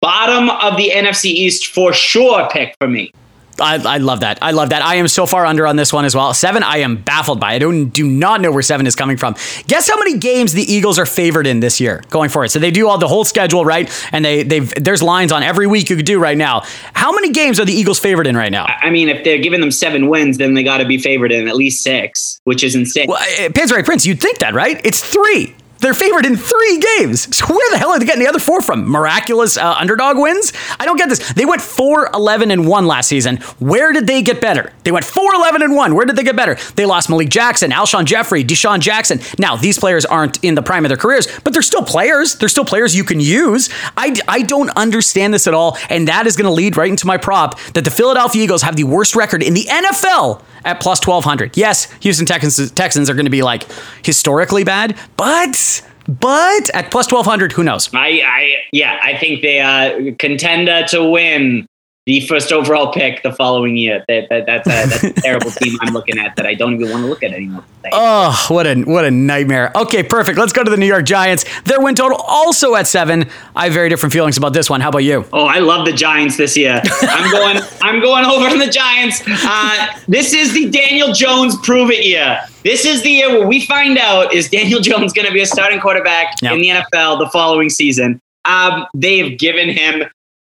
bottom 0.01 0.51
of 0.51 0.77
the 0.77 0.91
NFC 0.91 1.27
East 1.27 1.67
for 1.67 1.93
sure 1.93 2.49
pick 2.51 2.75
for 2.81 2.89
me. 2.89 3.13
I, 3.61 3.95
I, 3.95 3.99
love 3.99 4.21
that. 4.21 4.39
I 4.43 4.53
love 4.53 4.71
that. 4.71 4.83
I 4.83 4.97
am 4.97 5.09
so 5.09 5.27
far 5.27 5.47
under 5.47 5.67
on 5.67 5.77
this 5.77 5.93
one 5.93 6.05
as 6.05 6.15
well. 6.15 6.33
Seven, 6.35 6.63
I 6.63 6.79
am 6.79 6.97
baffled 6.97 7.41
by. 7.41 7.53
I 7.55 7.59
don't 7.59 7.91
do 7.91 8.07
not 8.07 8.41
know 8.41 8.51
where 8.51 8.63
seven 8.63 8.87
is 8.87 8.97
coming 8.97 9.17
from. 9.17 9.35
Guess 9.67 9.89
how 9.89 9.99
many 9.99 10.19
games 10.19 10.53
the 10.53 10.63
Eagles 10.63 10.99
are 10.99 11.07
favored 11.07 11.47
in 11.47 11.61
this 11.61 11.81
year 11.81 12.03
going 12.11 12.31
forward. 12.31 12.49
So 12.49 12.59
they 12.59 12.71
do 12.71 12.89
all 12.89 12.99
the 12.99 13.09
whole 13.09 13.25
schedule, 13.25 13.65
right? 13.65 13.91
And 14.13 14.25
they 14.25 14.43
they've 14.43 14.73
there's 14.75 15.03
lines 15.03 15.33
on 15.33 15.43
every 15.43 15.67
week 15.67 15.91
you 15.91 15.97
could 15.97 16.07
do 16.07 16.19
right 16.19 16.37
now. 16.37 16.63
How 16.95 17.13
many 17.13 17.31
games 17.31 17.61
are 17.61 17.65
the 17.65 17.73
Eagles 17.73 17.99
favored 17.99 18.27
in 18.27 18.37
right 18.37 18.53
now? 18.53 18.67
I 18.83 18.91
mean, 18.91 19.09
if 19.09 19.25
they're 19.25 19.39
giving 19.39 19.61
them 19.61 19.71
seven 19.71 20.09
wins, 20.09 20.39
then 20.39 20.55
they 20.55 20.63
got 20.63 20.79
to 20.79 20.85
be 20.85 20.99
favored 20.99 21.33
in 21.33 21.49
at 21.49 21.57
least 21.57 21.83
six, 21.83 22.41
which 22.45 22.65
is 22.65 22.75
insane. 22.75 23.07
Well, 23.09 23.23
eh, 23.39 23.49
Pins 23.51 23.73
Prince, 23.73 24.07
you'd 24.07 24.21
think 24.21 24.39
that, 24.39 24.55
right? 24.55 24.81
It's 24.85 25.01
three. 25.01 25.55
They're 25.83 25.95
favored 25.95 26.25
in 26.25 26.37
three 26.37 26.83
games. 26.99 27.37
So 27.37 27.47
where 27.47 27.71
the 27.73 27.79
hell 27.79 27.91
are 27.91 27.99
they 27.99 28.07
getting 28.07 28.23
the 28.23 28.29
other 28.29 28.39
four 28.39 28.63
from? 28.63 28.89
Miraculous 28.89 29.57
uh, 29.57 29.75
underdog 29.79 30.17
wins? 30.17 30.53
I 30.79 30.85
don't 30.85 30.97
get 30.97 31.09
this. 31.09 31.33
They 31.33 31.45
went 31.45 31.61
4 31.61 32.11
11 32.15 32.53
and 32.53 32.69
1 32.69 32.87
last 32.87 33.09
season. 33.09 33.39
Where 33.59 33.93
did 33.93 34.07
they 34.07 34.23
get 34.23 34.41
better? 34.41 34.73
They 34.85 34.93
went 34.93 35.05
4 35.05 35.35
11 35.35 35.61
and 35.61 35.75
1. 35.75 35.95
Where 35.95 36.07
did 36.07 36.15
they 36.15 36.23
get 36.23 36.37
better? 36.37 36.57
They 36.77 36.87
lost 36.87 37.11
Malik 37.11 37.31
Jackson, 37.31 37.73
Alshon 37.73 38.05
Jeffery, 38.05 38.45
DeSean 38.45 38.79
Jackson. 38.79 39.21
Now, 39.41 39.57
these 39.57 39.77
players 39.77 40.05
aren't 40.05 40.43
in 40.45 40.55
the 40.55 40.63
prime 40.63 40.85
of 40.85 40.89
their 40.89 40.97
careers, 40.97 41.27
but 41.43 41.53
they're 41.53 41.63
still 41.63 41.83
players. 41.83 42.37
They're 42.37 42.49
still 42.49 42.65
players 42.65 42.95
you 42.95 43.03
can 43.03 43.19
use. 43.19 43.69
I, 43.97 44.15
I 44.29 44.43
don't 44.43 44.71
understand 44.77 45.35
this 45.35 45.49
at 45.49 45.55
all. 45.55 45.77
And 45.91 46.07
that 46.07 46.29
is 46.29 46.37
going 46.37 46.47
to 46.47 46.53
lead 46.53 46.77
right 46.77 46.91
into 46.91 47.09
my 47.09 47.17
prop 47.17 47.59
that 47.75 47.85
the 47.85 47.91
Philadelphia 47.91 48.45
Eagles 48.45 48.63
have 48.63 48.77
the 48.77 48.85
worst 48.85 49.17
record 49.17 49.43
in 49.43 49.55
the 49.55 49.65
NFL 49.65 50.43
at 50.65 50.81
plus 50.81 51.05
1200. 51.05 51.57
Yes, 51.57 51.91
Houston 52.01 52.27
Texans, 52.27 52.71
Texans 52.71 53.11
are 53.11 53.15
going 53.15 53.27
to 53.27 53.31
be 53.31 53.43
like 53.43 53.67
historically 54.05 54.65
bad, 54.65 54.97
but 55.17 55.72
but 56.07 56.71
at 56.75 56.91
plus 56.91 57.11
1200, 57.11 57.53
who 57.53 57.63
knows? 57.63 57.93
I, 57.95 58.23
I 58.25 58.55
yeah, 58.73 58.99
I 59.03 59.17
think 59.17 59.43
they 59.43 59.61
uh 59.61 60.15
contender 60.19 60.85
to 60.89 61.09
win 61.09 61.67
the 62.05 62.21
first 62.27 62.53
overall 62.53 62.93
pick 62.93 63.23
the 63.23 63.33
following 63.33 63.77
year. 63.77 64.05
That, 64.09 64.29
that 64.29 64.47
that's 64.47 64.67
a 64.67 64.71
that's 64.71 65.05
a 65.05 65.13
terrible 65.23 65.51
team 65.53 65.79
I'm 65.81 65.95
looking 65.95 66.19
at 66.19 66.35
that 66.37 66.47
I 66.47 66.55
don't 66.55 66.75
even 66.75 66.91
want 66.91 67.05
to 67.05 67.09
look 67.09 67.23
at 67.23 67.33
anymore. 67.33 67.65
Oh, 67.93 68.47
what 68.49 68.67
a 68.67 68.83
what 68.83 69.05
a 69.05 69.11
nightmare. 69.11 69.71
Okay, 69.75 70.03
perfect. 70.03 70.37
Let's 70.37 70.53
go 70.53 70.65
to 70.65 70.71
the 70.71 70.77
New 70.77 70.87
York 70.87 71.05
Giants. 71.05 71.45
Their 71.63 71.81
win 71.81 71.95
total 71.95 72.19
also 72.19 72.75
at 72.75 72.89
seven. 72.89 73.29
I 73.55 73.65
have 73.65 73.73
very 73.73 73.89
different 73.89 74.13
feelings 74.13 74.37
about 74.37 74.53
this 74.53 74.69
one. 74.69 74.81
How 74.81 74.89
about 74.89 75.05
you? 75.05 75.25
Oh, 75.33 75.47
I 75.47 75.61
love 75.61 75.87
the 75.87 75.93
Giants 75.93 76.37
this 76.37 76.57
year. 76.57 76.81
I'm 77.03 77.31
going 77.31 77.59
I'm 77.83 78.01
going 78.01 78.25
over 78.25 78.47
on 78.49 78.59
the 78.59 78.71
Giants. 78.71 79.23
Uh, 79.27 79.87
this 80.09 80.33
is 80.33 80.53
the 80.55 80.71
Daniel 80.71 81.13
Jones 81.13 81.57
prove 81.63 81.91
it 81.91 82.05
year. 82.05 82.41
This 82.65 82.85
is 82.85 83.03
the 83.03 83.11
year 83.11 83.31
where 83.31 83.47
we 83.47 83.65
find 83.67 83.99
out 83.99 84.33
is 84.33 84.49
Daniel 84.49 84.81
Jones 84.89 85.13
going 85.13 85.27
to 85.27 85.33
be 85.33 85.41
a 85.43 85.47
starting 85.47 85.81
quarterback 85.81 86.35
Yep. 86.43 86.53
in 86.53 86.59
the 86.61 86.69
NFL 86.69 87.19
the 87.19 87.29
following 87.33 87.69
season. 87.69 88.21
Um, 88.45 88.87
they've 88.95 89.39
given 89.39 89.69
him 89.69 90.05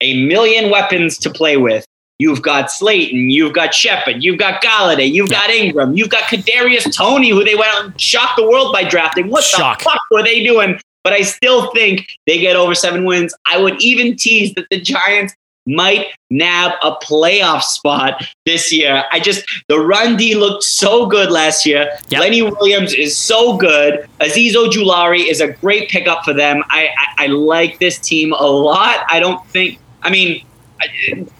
a 0.01 0.25
million 0.27 0.69
weapons 0.69 1.17
to 1.19 1.29
play 1.29 1.57
with. 1.57 1.85
You've 2.19 2.41
got 2.41 2.71
Slayton, 2.71 3.29
you've 3.29 3.53
got 3.53 3.73
Shepard, 3.75 4.23
you've 4.23 4.39
got 4.39 4.63
Golladay, 4.63 5.11
you've 5.11 5.29
got 5.29 5.49
Engram, 5.51 5.95
you've 5.95 6.09
got 6.09 6.23
Kadarius 6.23 6.91
Toney, 6.95 7.29
who 7.29 7.43
they 7.43 7.53
went 7.53 7.71
out 7.75 7.85
and 7.85 8.01
shocked 8.01 8.37
the 8.37 8.43
world 8.47 8.73
by 8.73 8.83
drafting. 8.83 9.29
What 9.29 9.43
Shock. 9.43 9.79
the 9.79 9.83
fuck 9.83 10.01
were 10.09 10.23
they 10.23 10.43
doing? 10.43 10.79
But 11.03 11.13
I 11.13 11.21
still 11.21 11.71
think 11.73 12.07
they 12.25 12.39
get 12.39 12.55
over 12.55 12.73
seven 12.73 13.05
wins. 13.05 13.35
I 13.45 13.61
would 13.61 13.79
even 13.81 14.15
tease 14.15 14.53
that 14.55 14.65
the 14.71 14.81
Giants 14.81 15.35
might 15.67 16.07
nab 16.29 16.71
a 16.81 16.93
playoff 16.95 17.61
spot 17.61 18.25
this 18.45 18.73
year. 18.73 19.03
I 19.11 19.19
just 19.19 19.45
the 19.67 19.79
run 19.79 20.15
D 20.15 20.33
looked 20.35 20.63
so 20.63 21.05
good 21.05 21.29
last 21.29 21.65
year. 21.65 21.89
Yep. 22.09 22.21
Lenny 22.21 22.41
Williams 22.41 22.93
is 22.93 23.15
so 23.15 23.57
good. 23.57 24.07
Azeez 24.19 24.53
Ojulari 24.53 25.29
is 25.29 25.41
a 25.41 25.51
great 25.53 25.89
pickup 25.89 26.23
for 26.23 26.33
them. 26.33 26.63
I, 26.69 26.89
I, 27.17 27.25
I 27.25 27.27
like 27.27 27.79
this 27.79 27.99
team 27.99 28.33
a 28.33 28.47
lot. 28.47 29.05
I 29.09 29.19
don't 29.19 29.45
think. 29.47 29.79
I 30.03 30.09
mean, 30.09 30.43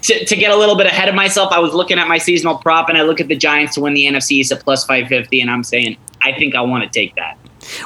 to, 0.01 0.25
to 0.25 0.35
get 0.35 0.51
a 0.51 0.55
little 0.55 0.75
bit 0.75 0.87
ahead 0.87 1.07
of 1.07 1.15
myself, 1.15 1.51
I 1.51 1.59
was 1.59 1.73
looking 1.73 1.99
at 1.99 2.07
my 2.07 2.17
seasonal 2.17 2.57
prop 2.57 2.89
and 2.89 2.97
I 2.97 3.03
look 3.03 3.21
at 3.21 3.27
the 3.27 3.35
Giants 3.35 3.75
to 3.75 3.81
win 3.81 3.93
the 3.93 4.05
NFC 4.05 4.31
East 4.31 4.51
at 4.51 4.61
plus 4.61 4.85
five 4.85 5.07
fifty, 5.07 5.41
and 5.41 5.49
I'm 5.49 5.63
saying 5.63 5.97
I 6.21 6.33
think 6.33 6.55
I 6.55 6.61
want 6.61 6.83
to 6.83 6.89
take 6.89 7.15
that. 7.15 7.37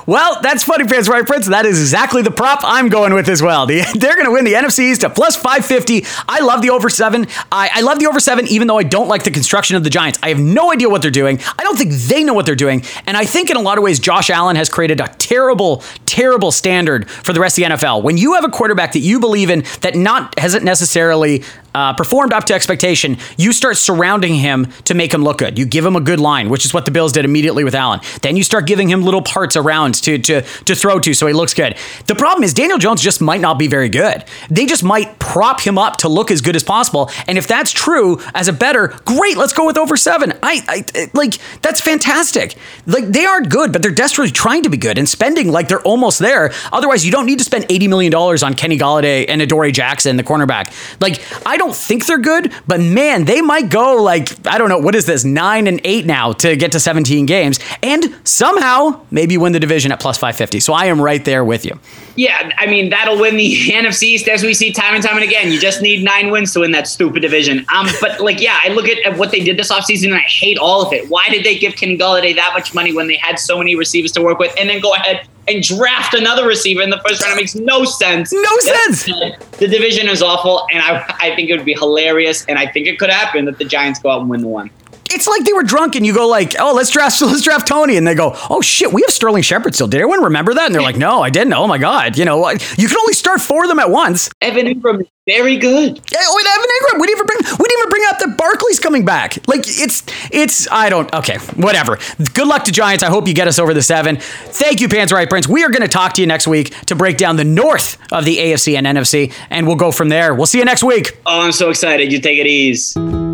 Well, 0.06 0.40
that's 0.42 0.64
funny, 0.64 0.86
Pants 0.86 1.10
Right 1.10 1.26
Prince. 1.26 1.48
That 1.48 1.66
is 1.66 1.80
exactly 1.80 2.22
the 2.22 2.32
prop 2.32 2.60
I'm 2.64 2.90
going 2.90 3.14
with 3.14 3.30
as 3.30 3.42
well. 3.42 3.66
The- 3.66 3.82
they're 3.96 4.16
going 4.16 4.26
to 4.26 4.32
win 4.32 4.46
the 4.46 4.54
NFC 4.54 4.92
East 4.92 5.04
at 5.04 5.16
plus 5.16 5.36
550. 5.36 6.06
I 6.28 6.40
love 6.42 6.62
the 6.62 6.70
over 6.70 6.90
seven. 6.90 7.28
I, 7.52 7.70
I 7.74 7.82
love 7.82 8.00
the 8.00 8.08
over 8.08 8.20
seven, 8.20 8.48
even 8.48 8.68
though 8.68 8.78
I 8.78 8.84
don't 8.84 9.08
like 9.08 9.24
the 9.24 9.32
construction 9.32 9.76
of 9.76 9.84
the 9.84 9.90
Giants. 9.90 10.20
I 10.24 10.30
have 10.30 10.40
no 10.40 10.72
idea 10.72 10.90
what 10.90 11.02
they're 11.02 11.12
doing. 11.12 11.40
I 11.58 11.64
don't 11.64 11.78
think 11.78 11.92
they 11.94 12.24
know 12.24 12.34
what 12.34 12.46
they're 12.46 12.56
doing. 12.56 12.84
And 13.06 13.18
I 13.18 13.26
think 13.26 13.50
in 13.50 13.58
a 13.58 13.62
lot 13.62 13.78
of 13.78 13.84
ways, 13.84 14.00
Josh 14.00 14.30
Allen 14.30 14.56
has 14.56 14.70
created 14.70 15.00
a 15.02 15.08
terrible, 15.18 15.84
terrible 16.06 16.52
standard 16.52 17.10
for 17.10 17.34
the 17.34 17.40
rest 17.40 17.58
of 17.58 17.64
the 17.64 17.76
NFL. 17.76 18.04
When 18.04 18.18
you 18.18 18.34
have 18.34 18.44
a 18.46 18.50
quarterback 18.50 18.94
that 18.94 19.00
you 19.00 19.20
believe 19.20 19.50
in 19.50 19.64
that 19.82 19.96
not 19.96 20.38
hasn't 20.40 20.64
necessarily 20.64 21.44
uh, 21.74 21.94
performed 21.94 22.34
up 22.34 22.46
to 22.46 22.54
expectation, 22.54 23.18
you 23.38 23.54
start 23.54 23.78
surrounding 23.78 24.36
him 24.36 24.68
to 24.86 24.94
make 24.94 25.14
him 25.14 25.24
look 25.24 25.38
good. 25.38 25.58
You 25.58 25.66
give 25.66 25.86
him 25.86 25.96
a 25.96 26.02
good 26.02 26.20
line, 26.20 26.50
which 26.50 26.66
is 26.66 26.74
what 26.74 26.86
the 26.86 26.92
Bills 26.92 27.12
did 27.12 27.26
immediately 27.26 27.64
with 27.64 27.76
Allen. 27.76 28.00
Then 28.22 28.36
you 28.36 28.44
start 28.44 28.68
giving 28.68 28.90
him 28.90 29.04
little 29.04 29.22
parts 29.22 29.56
around 29.56 29.96
to 29.96 30.18
to 30.18 30.42
to 30.42 30.76
throw 30.76 31.00
to, 31.00 31.14
so 31.14 31.28
he 31.28 31.34
looks 31.34 31.54
good. 31.54 31.76
The 32.08 32.16
problem 32.16 32.44
is 32.44 32.54
Daniel 32.54 32.78
Jones 32.78 33.02
just 33.02 33.22
might 33.22 33.42
not 33.42 33.58
be 33.58 33.68
very 33.68 33.90
good. 33.90 34.24
They 34.50 34.66
just 34.66 34.84
might 34.84 35.20
prop 35.20 35.62
him 35.62 35.78
up 35.78 35.98
to 35.98 36.10
look 36.10 36.32
as 36.32 36.42
good 36.42 36.56
as 36.56 36.64
possible. 36.64 37.10
And 37.28 37.38
if 37.38 37.48
that's 37.48 37.72
true, 37.72 38.20
as 38.34 38.48
a 38.48 38.54
better, 38.54 38.90
great. 39.06 39.38
Let's 39.38 39.54
go 39.54 39.66
with 39.66 39.78
over 39.78 39.96
seven. 39.96 40.34
I, 40.44 40.86
I 40.96 41.10
like 41.14 41.38
that's 41.62 41.82
fantastic. 41.82 42.56
Like 42.86 43.08
they 43.08 43.26
aren't 43.26 43.50
good, 43.50 43.72
but 43.72 43.82
they're 43.82 43.92
desperately 43.92 44.32
trying 44.32 44.64
to 44.64 44.70
be 44.70 44.78
good 44.78 44.98
and 44.98 45.08
spending 45.08 45.52
like 45.52 45.68
they're 45.68 45.82
almost 45.82 46.20
there. 46.20 46.52
Otherwise, 46.72 47.06
you 47.06 47.12
don't 47.12 47.26
need 47.26 47.40
to 47.40 47.46
spend 47.46 47.66
eighty 47.70 47.88
million 47.88 48.12
dollars 48.12 48.44
on 48.44 48.54
Kenny 48.54 48.78
Golladay 48.78 49.26
and 49.28 49.42
Adoree 49.42 49.72
Jackson, 49.72 50.18
the 50.18 50.24
cornerback. 50.24 50.74
Like 51.00 51.24
I 51.46 51.58
don't 51.62 51.76
think 51.76 52.08
they're 52.08 52.18
good, 52.18 52.52
but 52.68 52.80
man, 52.80 53.26
they 53.26 53.42
might 53.42 53.70
go 53.70 54.02
like 54.02 54.48
I 54.48 54.58
don't 54.58 54.70
know 54.70 54.80
what 54.80 54.96
is 54.96 55.06
this 55.06 55.24
nine 55.24 55.68
and 55.68 55.80
eight 55.84 56.06
now 56.06 56.34
to 56.34 56.56
get 56.56 56.72
to 56.72 56.80
seventeen 56.80 57.26
games, 57.26 57.60
and 57.84 58.16
somehow 58.24 59.02
maybe 59.12 59.38
win 59.38 59.54
the 59.54 59.60
division 59.60 59.92
at 59.92 60.00
plus 60.00 60.18
five 60.18 60.36
fifty. 60.36 60.60
So 60.60 60.74
I 60.74 60.86
am 60.86 61.00
right 61.00 61.24
there 61.24 61.46
with 61.46 61.64
you. 61.66 61.80
Yeah, 62.16 62.52
I 62.58 62.66
mean 62.66 62.90
that'll 62.90 63.20
win 63.20 63.38
the 63.38 63.56
NFC 63.70 64.04
East 64.04 64.28
as 64.28 64.44
we 64.44 64.54
see 64.54 64.74
time 64.74 64.96
and 64.96 65.04
time 65.04 65.16
and 65.16 65.24
again. 65.24 65.52
You 65.52 65.60
just 65.60 65.82
need 65.82 66.04
nine 66.04 66.32
wins 66.32 66.52
to 66.54 66.62
win 66.62 66.72
that 66.72 66.88
stupid 66.88 67.22
division. 67.22 67.66
Um, 67.74 67.88
but 68.02 68.20
like, 68.20 68.42
yeah, 68.42 68.60
I 68.64 68.70
look 68.70 68.88
at, 68.88 68.98
at 69.06 69.18
what 69.18 69.32
they 69.32 69.40
did 69.40 69.58
this 69.58 69.72
offseason 69.72 70.06
and 70.06 70.16
I 70.16 70.22
hate 70.22 70.58
all 70.58 70.86
of 70.86 70.92
it. 70.94 71.10
Why 71.10 71.26
did 71.30 71.46
they 71.46 71.58
give 71.58 71.76
Kenny 71.76 71.98
Golladay 71.98 72.36
that 72.36 72.52
much 72.54 72.74
money 72.74 72.94
when 72.94 73.08
they 73.08 73.18
had 73.18 73.38
so 73.40 73.58
many 73.58 73.76
receivers 73.76 74.12
to 74.14 74.22
work 74.22 74.40
with, 74.40 74.54
and 74.58 74.70
then 74.70 74.82
go 74.82 74.94
ahead 74.94 75.28
and 75.48 75.64
draft 75.64 76.14
another 76.14 76.48
receiver 76.48 76.82
in 76.82 76.90
the 76.90 77.02
first 77.06 77.22
round? 77.24 77.34
It 77.34 77.42
makes 77.42 77.56
no 77.56 77.84
sense. 77.84 78.32
No 78.32 78.58
sense. 78.60 79.06
The 79.06 79.68
division 79.68 80.08
is 80.08 80.22
awful, 80.22 80.68
and 80.72 80.82
I 80.82 81.04
I 81.22 81.36
think 81.36 81.50
it 81.50 81.56
would 81.56 81.66
be 81.66 81.74
hilarious, 81.74 82.46
and 82.46 82.58
I 82.58 82.68
think 82.72 82.88
it 82.88 83.00
could 83.00 83.10
happen 83.10 83.46
that 83.46 83.58
the 83.58 83.66
Giants 83.66 84.00
go 84.00 84.10
out 84.10 84.22
and 84.22 84.30
win 84.30 84.42
the 84.42 84.48
one. 84.48 84.70
It's 85.14 85.28
like 85.28 85.44
they 85.44 85.54
were 85.54 85.64
drunk 85.64 85.96
and 85.96 86.06
you 86.06 86.14
go 86.14 86.28
like, 86.28 86.56
oh, 86.60 86.74
let's 86.74 86.90
draft, 86.90 87.22
let's 87.22 87.42
draft 87.42 87.68
Toney, 87.68 87.98
and 87.98 88.08
they 88.08 88.16
go, 88.16 88.36
oh 88.50 88.62
shit, 88.62 88.92
we 88.94 89.02
have 89.02 89.12
Sterling 89.12 89.44
Shepard 89.44 89.76
still. 89.76 89.88
Did 89.88 89.98
anyone 89.98 90.24
remember 90.24 90.54
that? 90.54 90.66
And 90.66 90.76
they're 90.76 90.82
like, 90.82 90.98
no, 90.98 91.22
I 91.22 91.30
didn't. 91.30 91.54
Oh 91.54 91.68
my 91.68 91.78
god, 91.78 92.18
you 92.18 92.26
know, 92.26 92.50
you 92.50 92.88
can 92.88 92.98
only 92.98 93.14
start 93.14 93.42
four 93.42 93.64
of 93.64 93.70
them 93.70 93.80
at 93.80 93.90
once. 93.90 94.30
Evan 94.42 94.66
Engram 94.68 95.02
is 95.02 95.08
very 95.28 95.58
good. 95.58 95.98
Yeah, 96.12 96.20
oh, 96.22 96.36
with 96.36 96.48
Evan 96.48 96.70
Engram, 96.70 97.02
we 97.02 97.08
didn't 97.08 97.18
even 97.18 97.28
bring, 97.28 97.40
we 97.60 97.66
didn't 97.68 97.80
even 97.80 97.90
bring 97.90 98.04
up 98.10 98.20
that 98.20 98.38
Barkley's 98.38 98.80
coming 98.80 99.06
back. 99.06 99.38
Like 99.48 99.62
it's, 99.66 100.04
it's, 100.32 100.72
I 100.72 100.90
don't, 100.90 101.14
okay, 101.14 101.38
whatever. 101.56 101.98
Good 102.34 102.48
luck 102.48 102.64
to 102.66 102.72
Giants. 102.72 103.04
I 103.04 103.10
hope 103.10 103.28
you 103.28 103.34
get 103.34 103.48
us 103.48 103.60
over 103.60 103.74
the 103.74 103.82
seven. 103.82 104.18
Thank 104.18 104.82
you, 104.82 104.88
Pants 104.90 105.12
Right 105.12 105.30
Prince. 105.30 105.48
We 105.48 105.64
are 105.64 105.70
going 105.70 105.84
to 105.84 105.88
talk 105.88 106.14
to 106.14 106.22
you 106.22 106.28
next 106.28 106.48
week 106.48 106.70
to 106.86 106.96
break 106.96 107.18
down 107.18 107.36
the 107.36 107.44
north 107.44 107.98
of 108.12 108.26
the 108.26 108.38
AFC 108.38 108.78
and 108.78 108.88
NFC, 108.88 109.34
and 109.50 109.68
we'll 109.68 109.76
go 109.76 109.92
from 109.92 110.10
there. 110.10 110.34
We'll 110.34 110.48
see 110.48 110.60
you 110.60 110.66
next 110.66 110.84
week. 110.84 111.20
Oh, 111.26 111.42
I'm 111.42 111.52
so 111.52 111.70
excited. 111.70 112.12
You 112.12 112.20
take 112.20 112.40
it 112.40 112.48
easy. 112.48 113.31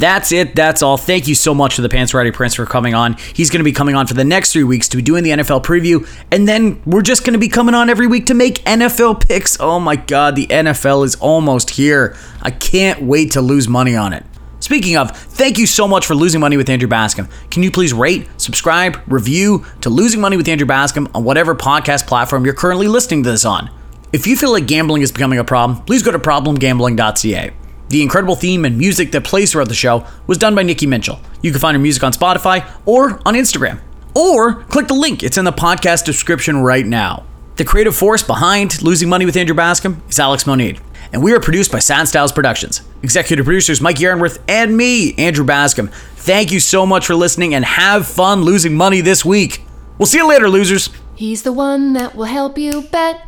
That's 0.00 0.32
it. 0.32 0.56
That's 0.56 0.82
all. 0.82 0.96
Thank 0.96 1.28
you 1.28 1.34
so 1.34 1.52
much 1.52 1.76
to 1.76 1.82
the 1.82 1.90
Pants 1.90 2.14
Rider 2.14 2.32
Prince 2.32 2.54
for 2.54 2.64
coming 2.64 2.94
on. 2.94 3.16
He's 3.34 3.50
going 3.50 3.60
to 3.60 3.64
be 3.64 3.72
coming 3.72 3.94
on 3.94 4.06
for 4.06 4.14
the 4.14 4.24
next 4.24 4.52
three 4.52 4.64
weeks 4.64 4.88
to 4.88 4.96
be 4.96 5.02
doing 5.02 5.22
the 5.22 5.30
NFL 5.30 5.62
preview, 5.62 6.08
and 6.32 6.48
then 6.48 6.80
we're 6.86 7.02
just 7.02 7.22
going 7.22 7.34
to 7.34 7.38
be 7.38 7.48
coming 7.48 7.74
on 7.74 7.90
every 7.90 8.06
week 8.06 8.24
to 8.26 8.34
make 8.34 8.64
NFL 8.64 9.28
picks. 9.28 9.60
Oh 9.60 9.78
my 9.78 9.96
God, 9.96 10.36
the 10.36 10.46
NFL 10.46 11.04
is 11.04 11.16
almost 11.16 11.70
here. 11.70 12.16
I 12.40 12.50
can't 12.50 13.02
wait 13.02 13.32
to 13.32 13.42
lose 13.42 13.68
money 13.68 13.94
on 13.94 14.14
it. 14.14 14.24
Speaking 14.60 14.96
of, 14.96 15.14
thank 15.14 15.58
you 15.58 15.66
so 15.66 15.86
much 15.86 16.06
for 16.06 16.14
losing 16.14 16.40
money 16.40 16.56
with 16.56 16.70
Andrew 16.70 16.88
Bascom. 16.88 17.28
Can 17.50 17.62
you 17.62 17.70
please 17.70 17.92
rate, 17.92 18.26
subscribe, 18.38 18.98
review 19.06 19.66
to 19.82 19.90
Losing 19.90 20.20
Money 20.20 20.38
with 20.38 20.48
Andrew 20.48 20.66
Bascom 20.66 21.08
on 21.14 21.24
whatever 21.24 21.54
podcast 21.54 22.06
platform 22.06 22.46
you're 22.46 22.54
currently 22.54 22.88
listening 22.88 23.22
to 23.24 23.30
this 23.30 23.44
on? 23.44 23.70
If 24.14 24.26
you 24.26 24.34
feel 24.36 24.52
like 24.52 24.66
gambling 24.66 25.02
is 25.02 25.12
becoming 25.12 25.38
a 25.38 25.44
problem, 25.44 25.82
please 25.84 26.02
go 26.02 26.10
to 26.10 26.18
problemgambling.ca. 26.18 27.52
The 27.90 28.02
incredible 28.02 28.36
theme 28.36 28.64
and 28.64 28.78
music 28.78 29.10
that 29.12 29.24
plays 29.24 29.50
throughout 29.50 29.66
the 29.66 29.74
show 29.74 30.06
was 30.28 30.38
done 30.38 30.54
by 30.54 30.62
Nikki 30.62 30.86
Minchell. 30.86 31.18
You 31.42 31.50
can 31.50 31.58
find 31.60 31.74
her 31.74 31.82
music 31.82 32.04
on 32.04 32.12
Spotify 32.12 32.70
or 32.86 33.20
on 33.26 33.34
Instagram. 33.34 33.80
Or 34.14 34.62
click 34.64 34.86
the 34.86 34.94
link, 34.94 35.24
it's 35.24 35.36
in 35.36 35.44
the 35.44 35.52
podcast 35.52 36.04
description 36.04 36.58
right 36.58 36.86
now. 36.86 37.24
The 37.56 37.64
creative 37.64 37.96
force 37.96 38.22
behind 38.22 38.80
Losing 38.80 39.08
Money 39.08 39.26
with 39.26 39.36
Andrew 39.36 39.56
Bascom 39.56 40.02
is 40.08 40.20
Alex 40.20 40.44
Monade. 40.46 40.78
And 41.12 41.20
we 41.20 41.32
are 41.32 41.40
produced 41.40 41.72
by 41.72 41.80
Sad 41.80 42.06
Styles 42.06 42.30
Productions. 42.30 42.82
Executive 43.02 43.44
producers 43.44 43.80
Mike 43.80 43.96
Yarenworth 43.96 44.38
and 44.46 44.76
me, 44.76 45.14
Andrew 45.16 45.44
Bascom. 45.44 45.88
Thank 46.14 46.52
you 46.52 46.60
so 46.60 46.86
much 46.86 47.08
for 47.08 47.16
listening 47.16 47.54
and 47.54 47.64
have 47.64 48.06
fun 48.06 48.42
losing 48.42 48.76
money 48.76 49.00
this 49.00 49.24
week. 49.24 49.64
We'll 49.98 50.06
see 50.06 50.18
you 50.18 50.28
later, 50.28 50.48
losers. 50.48 50.90
He's 51.16 51.42
the 51.42 51.52
one 51.52 51.94
that 51.94 52.14
will 52.14 52.26
help 52.26 52.56
you 52.56 52.82
bet. 52.82 53.26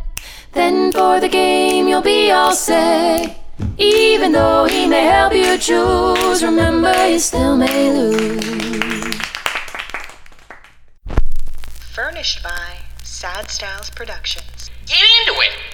Then 0.53 0.93
for 0.93 1.19
the 1.19 1.29
game, 1.29 1.89
you'll 1.89 2.01
be 2.01 2.31
all 2.31 2.53
set. 2.53 3.42
Even 3.79 4.33
though 4.33 4.65
he 4.65 4.87
may 4.87 5.05
help 5.05 5.33
you 5.35 5.59
choose, 5.59 6.43
remember 6.43 6.93
you 7.09 7.19
still 7.19 7.57
may 7.57 7.91
lose. 7.91 9.15
Furnished 11.93 12.43
by 12.43 12.79
Sad 13.03 13.51
Styles 13.51 13.91
Productions. 13.91 14.71
Get 14.87 15.03
into 15.21 15.41
it. 15.41 15.72